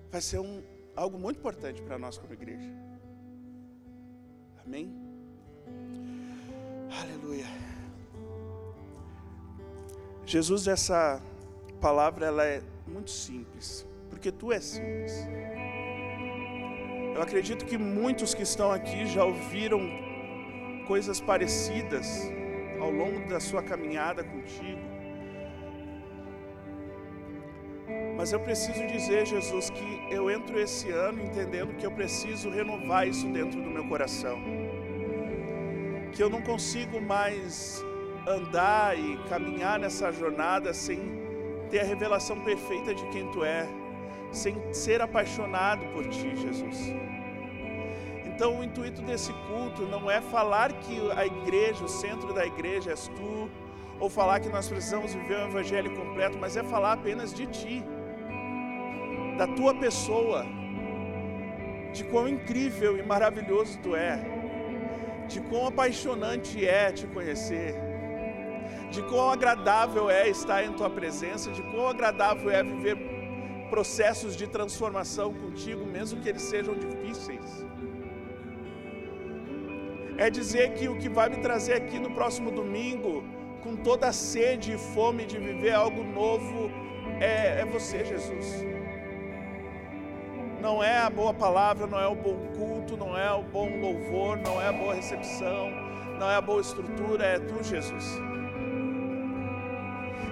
vai 0.09 0.21
ser 0.21 0.39
um, 0.39 0.63
algo 0.95 1.19
muito 1.19 1.37
importante 1.37 1.81
para 1.83 1.99
nós 1.99 2.17
como 2.17 2.33
igreja. 2.33 2.69
Amém? 4.65 4.91
Aleluia. 6.99 7.70
Jesus, 10.25 10.67
essa 10.67 11.21
palavra 11.79 12.25
ela 12.27 12.45
é 12.45 12.61
muito 12.87 13.11
simples, 13.11 13.85
porque 14.09 14.31
tu 14.31 14.51
é 14.51 14.59
simples. 14.59 15.27
Eu 17.15 17.21
acredito 17.21 17.65
que 17.65 17.77
muitos 17.77 18.33
que 18.33 18.43
estão 18.43 18.71
aqui 18.71 19.05
já 19.05 19.23
ouviram 19.23 19.81
coisas 20.87 21.19
parecidas 21.19 22.31
ao 22.79 22.89
longo 22.89 23.27
da 23.27 23.39
sua 23.39 23.61
caminhada 23.61 24.23
contigo. 24.23 24.79
Mas 28.15 28.31
eu 28.31 28.39
preciso 28.39 28.85
dizer, 28.87 29.25
Jesus, 29.25 29.69
que 29.69 30.13
eu 30.13 30.29
entro 30.29 30.59
esse 30.59 30.89
ano 30.89 31.21
entendendo 31.21 31.75
que 31.75 31.85
eu 31.85 31.91
preciso 31.91 32.49
renovar 32.49 33.07
isso 33.07 33.27
dentro 33.27 33.61
do 33.61 33.69
meu 33.69 33.87
coração. 33.87 34.37
Que 36.13 36.21
eu 36.21 36.29
não 36.29 36.41
consigo 36.41 37.01
mais 37.01 37.83
andar 38.27 38.97
e 38.97 39.17
caminhar 39.29 39.79
nessa 39.79 40.11
jornada 40.11 40.73
sem 40.73 40.99
ter 41.69 41.79
a 41.79 41.83
revelação 41.83 42.39
perfeita 42.41 42.93
de 42.93 43.05
quem 43.07 43.31
tu 43.31 43.43
é, 43.43 43.67
sem 44.31 44.55
ser 44.73 45.01
apaixonado 45.01 45.85
por 45.93 46.07
ti, 46.07 46.35
Jesus. 46.35 46.93
Então, 48.25 48.59
o 48.59 48.63
intuito 48.63 49.01
desse 49.01 49.31
culto 49.47 49.83
não 49.83 50.09
é 50.09 50.21
falar 50.21 50.73
que 50.73 51.11
a 51.11 51.25
igreja, 51.25 51.83
o 51.83 51.87
centro 51.87 52.33
da 52.33 52.45
igreja 52.45 52.91
és 52.91 53.07
tu, 53.09 53.49
ou 53.99 54.09
falar 54.09 54.39
que 54.39 54.49
nós 54.49 54.67
precisamos 54.67 55.13
viver 55.13 55.35
o 55.35 55.47
evangelho 55.47 55.95
completo, 55.95 56.37
mas 56.39 56.57
é 56.57 56.63
falar 56.63 56.93
apenas 56.93 57.33
de 57.33 57.45
ti 57.45 57.83
da 59.37 59.47
tua 59.47 59.75
pessoa, 59.75 60.45
de 61.93 62.03
quão 62.05 62.27
incrível 62.27 62.97
e 62.97 63.03
maravilhoso 63.03 63.77
tu 63.79 63.95
é, 63.95 64.19
de 65.27 65.39
quão 65.41 65.67
apaixonante 65.67 66.65
é 66.65 66.91
te 66.91 67.05
conhecer, 67.07 67.75
de 68.91 69.01
quão 69.03 69.31
agradável 69.31 70.09
é 70.09 70.29
estar 70.29 70.63
em 70.63 70.73
tua 70.73 70.89
presença, 70.89 71.49
de 71.51 71.63
quão 71.71 71.87
agradável 71.87 72.51
é 72.51 72.61
viver 72.61 72.97
processos 73.69 74.35
de 74.35 74.47
transformação 74.47 75.33
contigo, 75.33 75.85
mesmo 75.85 76.21
que 76.21 76.27
eles 76.29 76.41
sejam 76.41 76.75
difíceis. 76.75 77.65
É 80.17 80.29
dizer 80.29 80.73
que 80.73 80.89
o 80.89 80.97
que 80.97 81.09
vai 81.09 81.29
me 81.29 81.37
trazer 81.37 81.73
aqui 81.73 81.97
no 81.97 82.11
próximo 82.11 82.51
domingo, 82.51 83.23
com 83.63 83.75
toda 83.77 84.07
a 84.09 84.13
sede 84.13 84.73
e 84.73 84.77
fome 84.77 85.25
de 85.25 85.37
viver 85.37 85.73
algo 85.73 86.03
novo, 86.03 86.69
é, 87.19 87.61
é 87.61 87.65
você, 87.65 88.03
Jesus 88.03 88.65
não 90.61 90.83
é 90.83 90.99
a 90.99 91.09
boa 91.09 91.33
palavra, 91.33 91.87
não 91.87 91.99
é 91.99 92.07
o 92.07 92.13
bom 92.13 92.37
culto, 92.55 92.95
não 92.95 93.17
é 93.17 93.31
o 93.33 93.41
bom 93.41 93.67
louvor, 93.79 94.37
não 94.37 94.61
é 94.61 94.67
a 94.67 94.71
boa 94.71 94.93
recepção, 94.93 95.71
não 96.19 96.29
é 96.29 96.35
a 96.35 96.41
boa 96.41 96.61
estrutura, 96.61 97.25
é 97.25 97.39
tu, 97.39 97.63
Jesus. 97.63 98.30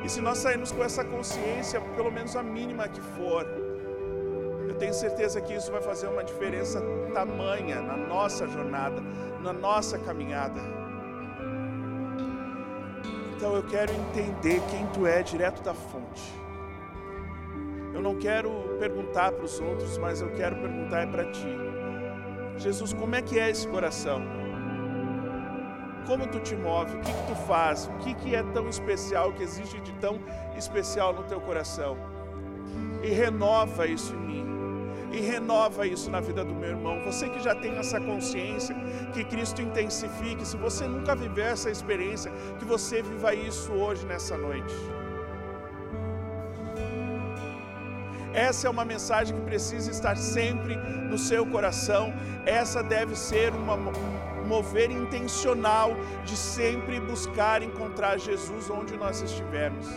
Se 0.10 0.22
nós 0.22 0.39
sairmos 0.39 0.72
com 0.72 0.84
essa 0.84 1.05
consciência, 1.05 1.80
pelo 1.95 2.12
menos 2.12 2.36
a 2.36 2.41
mínima 2.41 2.88
que 2.88 2.99
for, 2.99 3.45
eu 4.68 4.74
tenho 4.74 4.91
certeza 4.91 5.39
que 5.39 5.53
isso 5.53 5.72
vai 5.72 5.82
fazer 5.82 6.07
uma 6.07 6.24
diferença 6.24 6.82
tamanha 7.14 7.80
na 7.80 7.95
nossa 7.95 8.47
jornada, 8.47 8.99
na 9.39 9.53
nossa 9.53 9.99
caminhada. 9.99 10.60
Então 13.36 13.55
eu 13.55 13.62
quero 13.68 13.93
entender 13.93 14.60
quem 14.72 14.88
tu 14.88 15.05
é 15.05 15.22
direto 15.22 15.62
da 15.62 15.76
fonte. 15.76 16.34
Eu 17.93 18.01
não 18.01 18.16
quero 18.16 18.49
perguntar 18.80 19.32
para 19.32 19.45
os 19.45 19.60
outros, 19.60 19.95
mas 19.99 20.22
eu 20.22 20.32
quero 20.32 20.55
perguntar 20.55 21.01
é 21.01 21.05
para 21.05 21.32
ti. 21.32 21.55
Jesus, 22.57 22.93
como 22.93 23.14
é 23.14 23.22
que 23.22 23.39
é 23.39 23.47
esse 23.51 23.68
coração? 23.68 24.39
Como 26.10 26.26
tu 26.26 26.39
te 26.39 26.55
move? 26.55 26.95
O 26.97 27.01
que, 27.01 27.14
que 27.14 27.28
tu 27.28 27.36
faz? 27.45 27.86
O 27.86 27.91
que, 27.99 28.16
que 28.16 28.34
é 28.34 28.41
tão 28.41 28.68
especial, 28.68 29.32
que 29.32 29.43
existe 29.43 29.80
de 29.80 29.91
tão 30.05 30.20
especial 30.57 31.14
no 31.14 31.24
teu 31.26 31.39
coração? 31.39 31.95
E 33.03 33.10
renova 33.10 33.86
isso 33.86 34.16
em 34.16 34.18
mim. 34.18 34.45
E 35.12 35.20
renova 35.20 35.86
isso 35.86 36.10
na 36.10 36.20
vida 36.20 36.43
do 36.43 36.55
meu 36.55 36.70
irmão. 36.70 37.03
Você 37.05 37.30
que 37.30 37.39
já 37.39 37.53
tem 37.53 37.78
essa 37.78 38.01
consciência, 38.01 38.76
que 39.14 39.24
Cristo 39.24 39.62
intensifique. 39.62 40.47
Se 40.47 40.57
você 40.57 40.88
nunca 40.88 41.16
viveu 41.16 41.45
essa 41.45 41.70
experiência, 41.70 42.32
que 42.57 42.66
você 42.66 43.03
viva 43.03 43.36
isso 43.36 43.72
hoje, 43.72 44.03
nessa 44.07 44.36
noite. 44.36 44.74
Essa 48.34 48.68
é 48.68 48.70
uma 48.72 48.86
mensagem 48.86 49.36
que 49.36 49.41
precisa 49.43 49.91
estar 49.91 50.18
sempre 50.18 50.76
no 50.76 51.20
seu 51.20 51.45
coração. 51.45 52.12
Essa 52.47 52.82
deve 52.82 53.16
ser 53.16 53.53
uma, 53.53 53.76
um 53.76 54.29
mover 54.50 54.89
intencional 54.89 55.95
de 56.26 56.36
sempre 56.36 57.00
buscar 57.00 57.62
encontrar 57.62 58.18
Jesus 58.18 58.70
onde 58.70 58.97
nós 58.97 59.22
estivermos. 59.22 59.88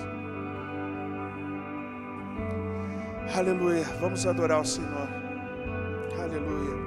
Aleluia. 3.34 3.84
Vamos 3.98 4.26
adorar 4.26 4.60
o 4.60 4.64
Senhor. 4.64 5.08
Aleluia. 6.20 6.81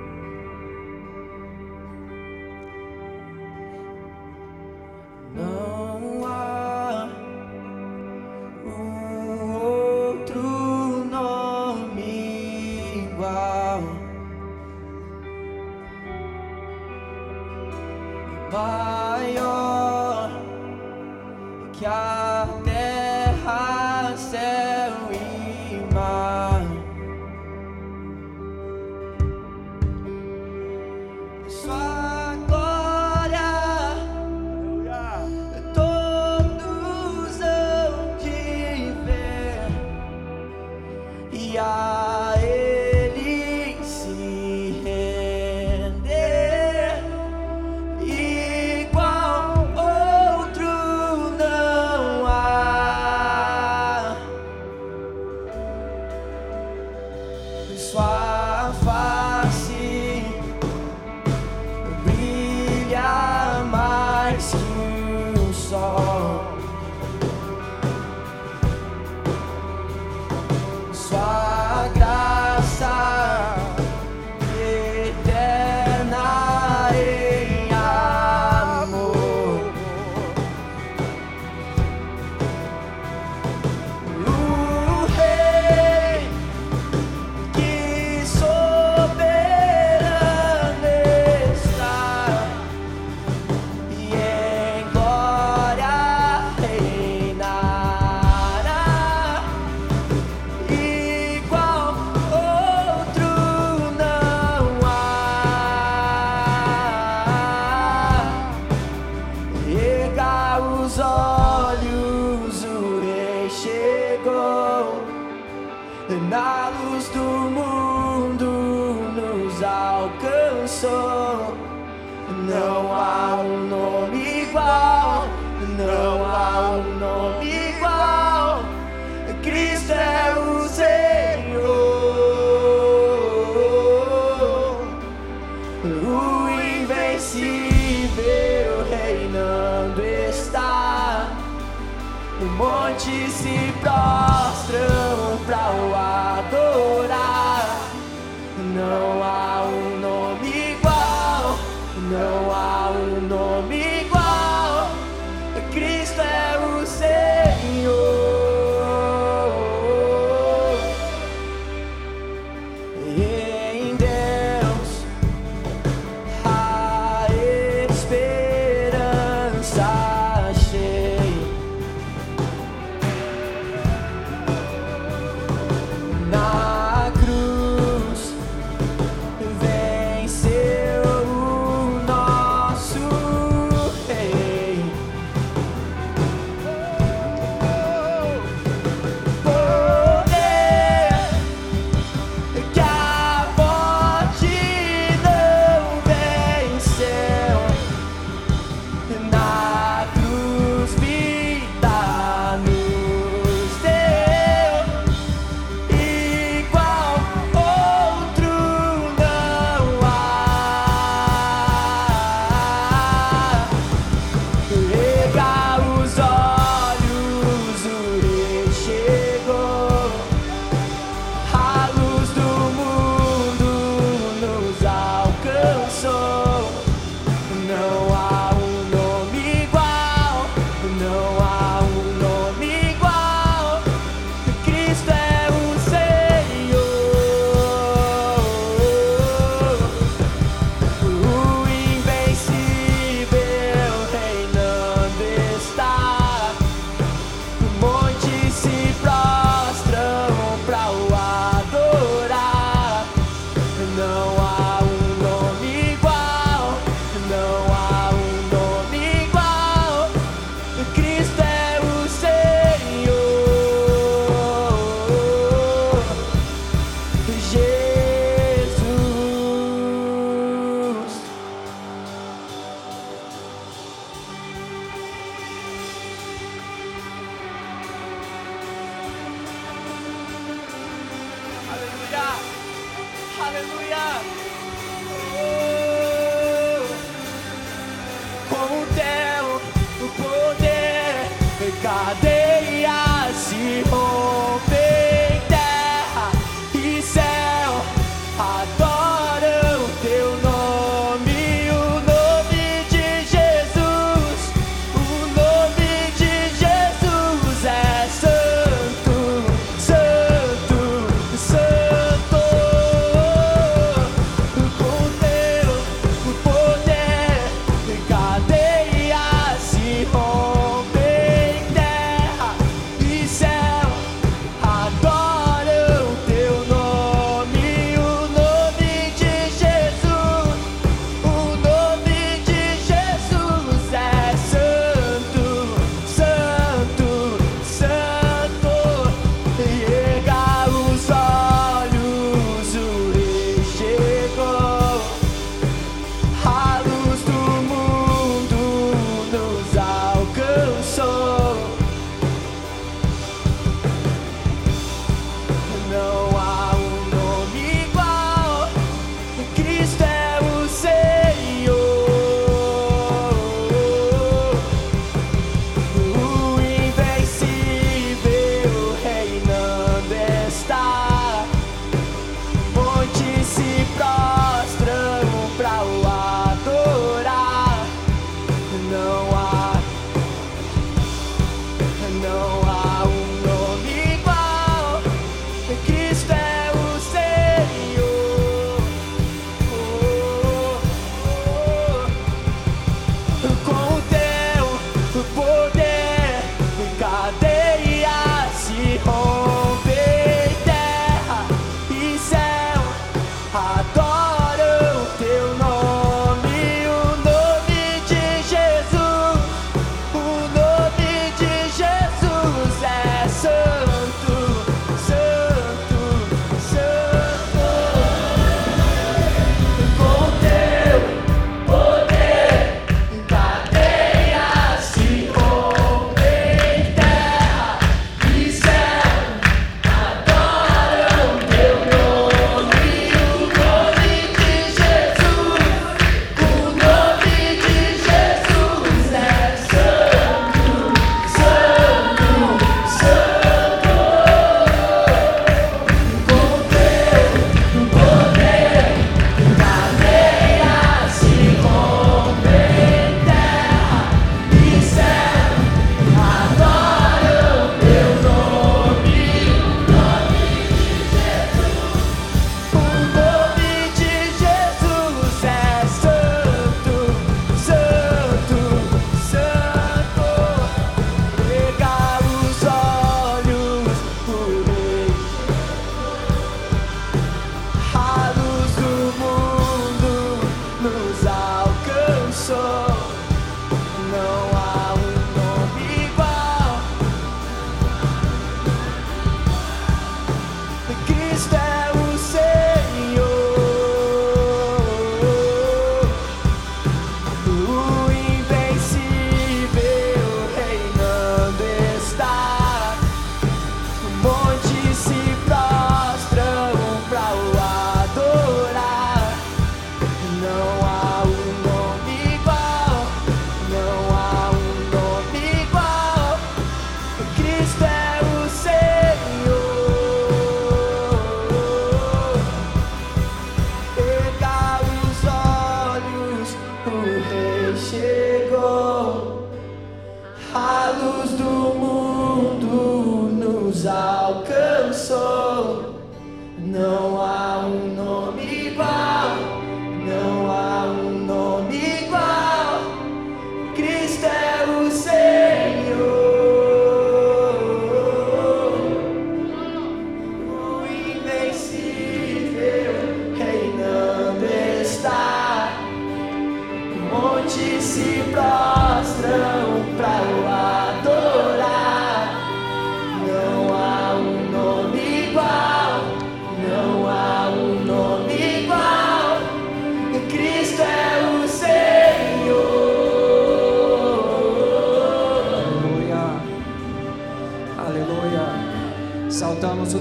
Não 152.26 152.51
há 152.51 152.91
um 152.91 153.28
nome 153.28 153.84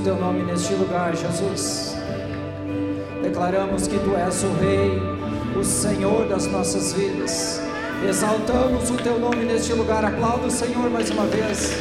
teu 0.04 0.16
nome 0.16 0.42
neste 0.42 0.74
lugar, 0.74 1.16
Jesus. 1.16 1.96
Declaramos 3.22 3.88
que 3.88 3.98
tu 3.98 4.14
és 4.14 4.44
o 4.44 4.52
Rei, 4.60 5.00
o 5.58 5.64
Senhor 5.64 6.28
das 6.28 6.46
nossas 6.46 6.92
vidas. 6.92 7.58
Exaltamos 8.06 8.90
o 8.90 8.96
teu 8.96 9.18
nome 9.18 9.46
neste 9.46 9.72
lugar. 9.72 10.04
Aplauda 10.04 10.48
o 10.48 10.50
Senhor 10.50 10.90
mais 10.90 11.08
uma 11.08 11.24
vez. 11.24 11.78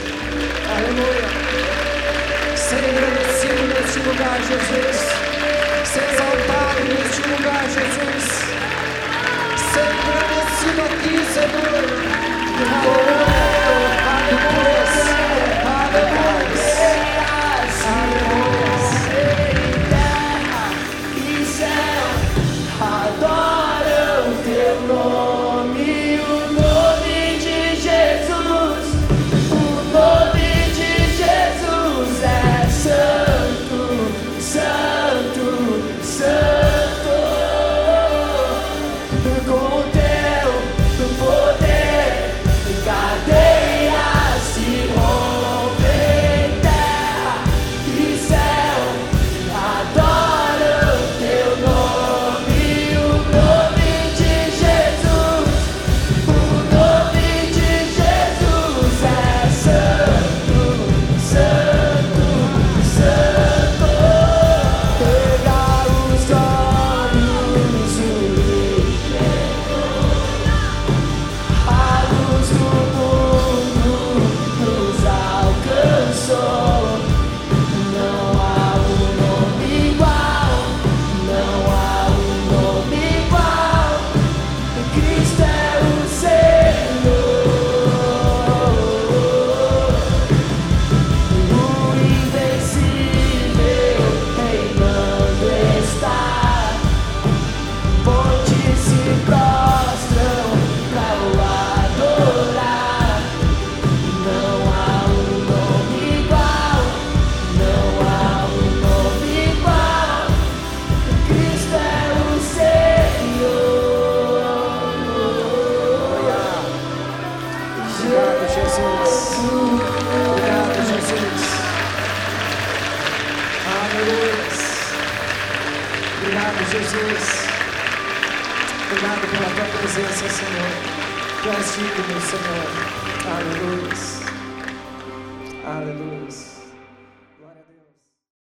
Aleluia. 0.72 1.28
Sempre 2.56 2.92
agradecido 2.92 3.68
neste 3.68 4.00
lugar, 4.00 4.40
Jesus. 4.40 4.98
Ser 5.84 6.04
exaltado 6.14 6.80
neste 6.88 7.22
lugar, 7.28 7.64
Jesus. 7.66 8.26
Sempre 9.74 10.00
agradecido 10.16 10.82
aqui, 10.82 11.16
Senhor. 11.34 11.68
Aleluia. 11.74 12.24
Aleluia. 14.16 15.13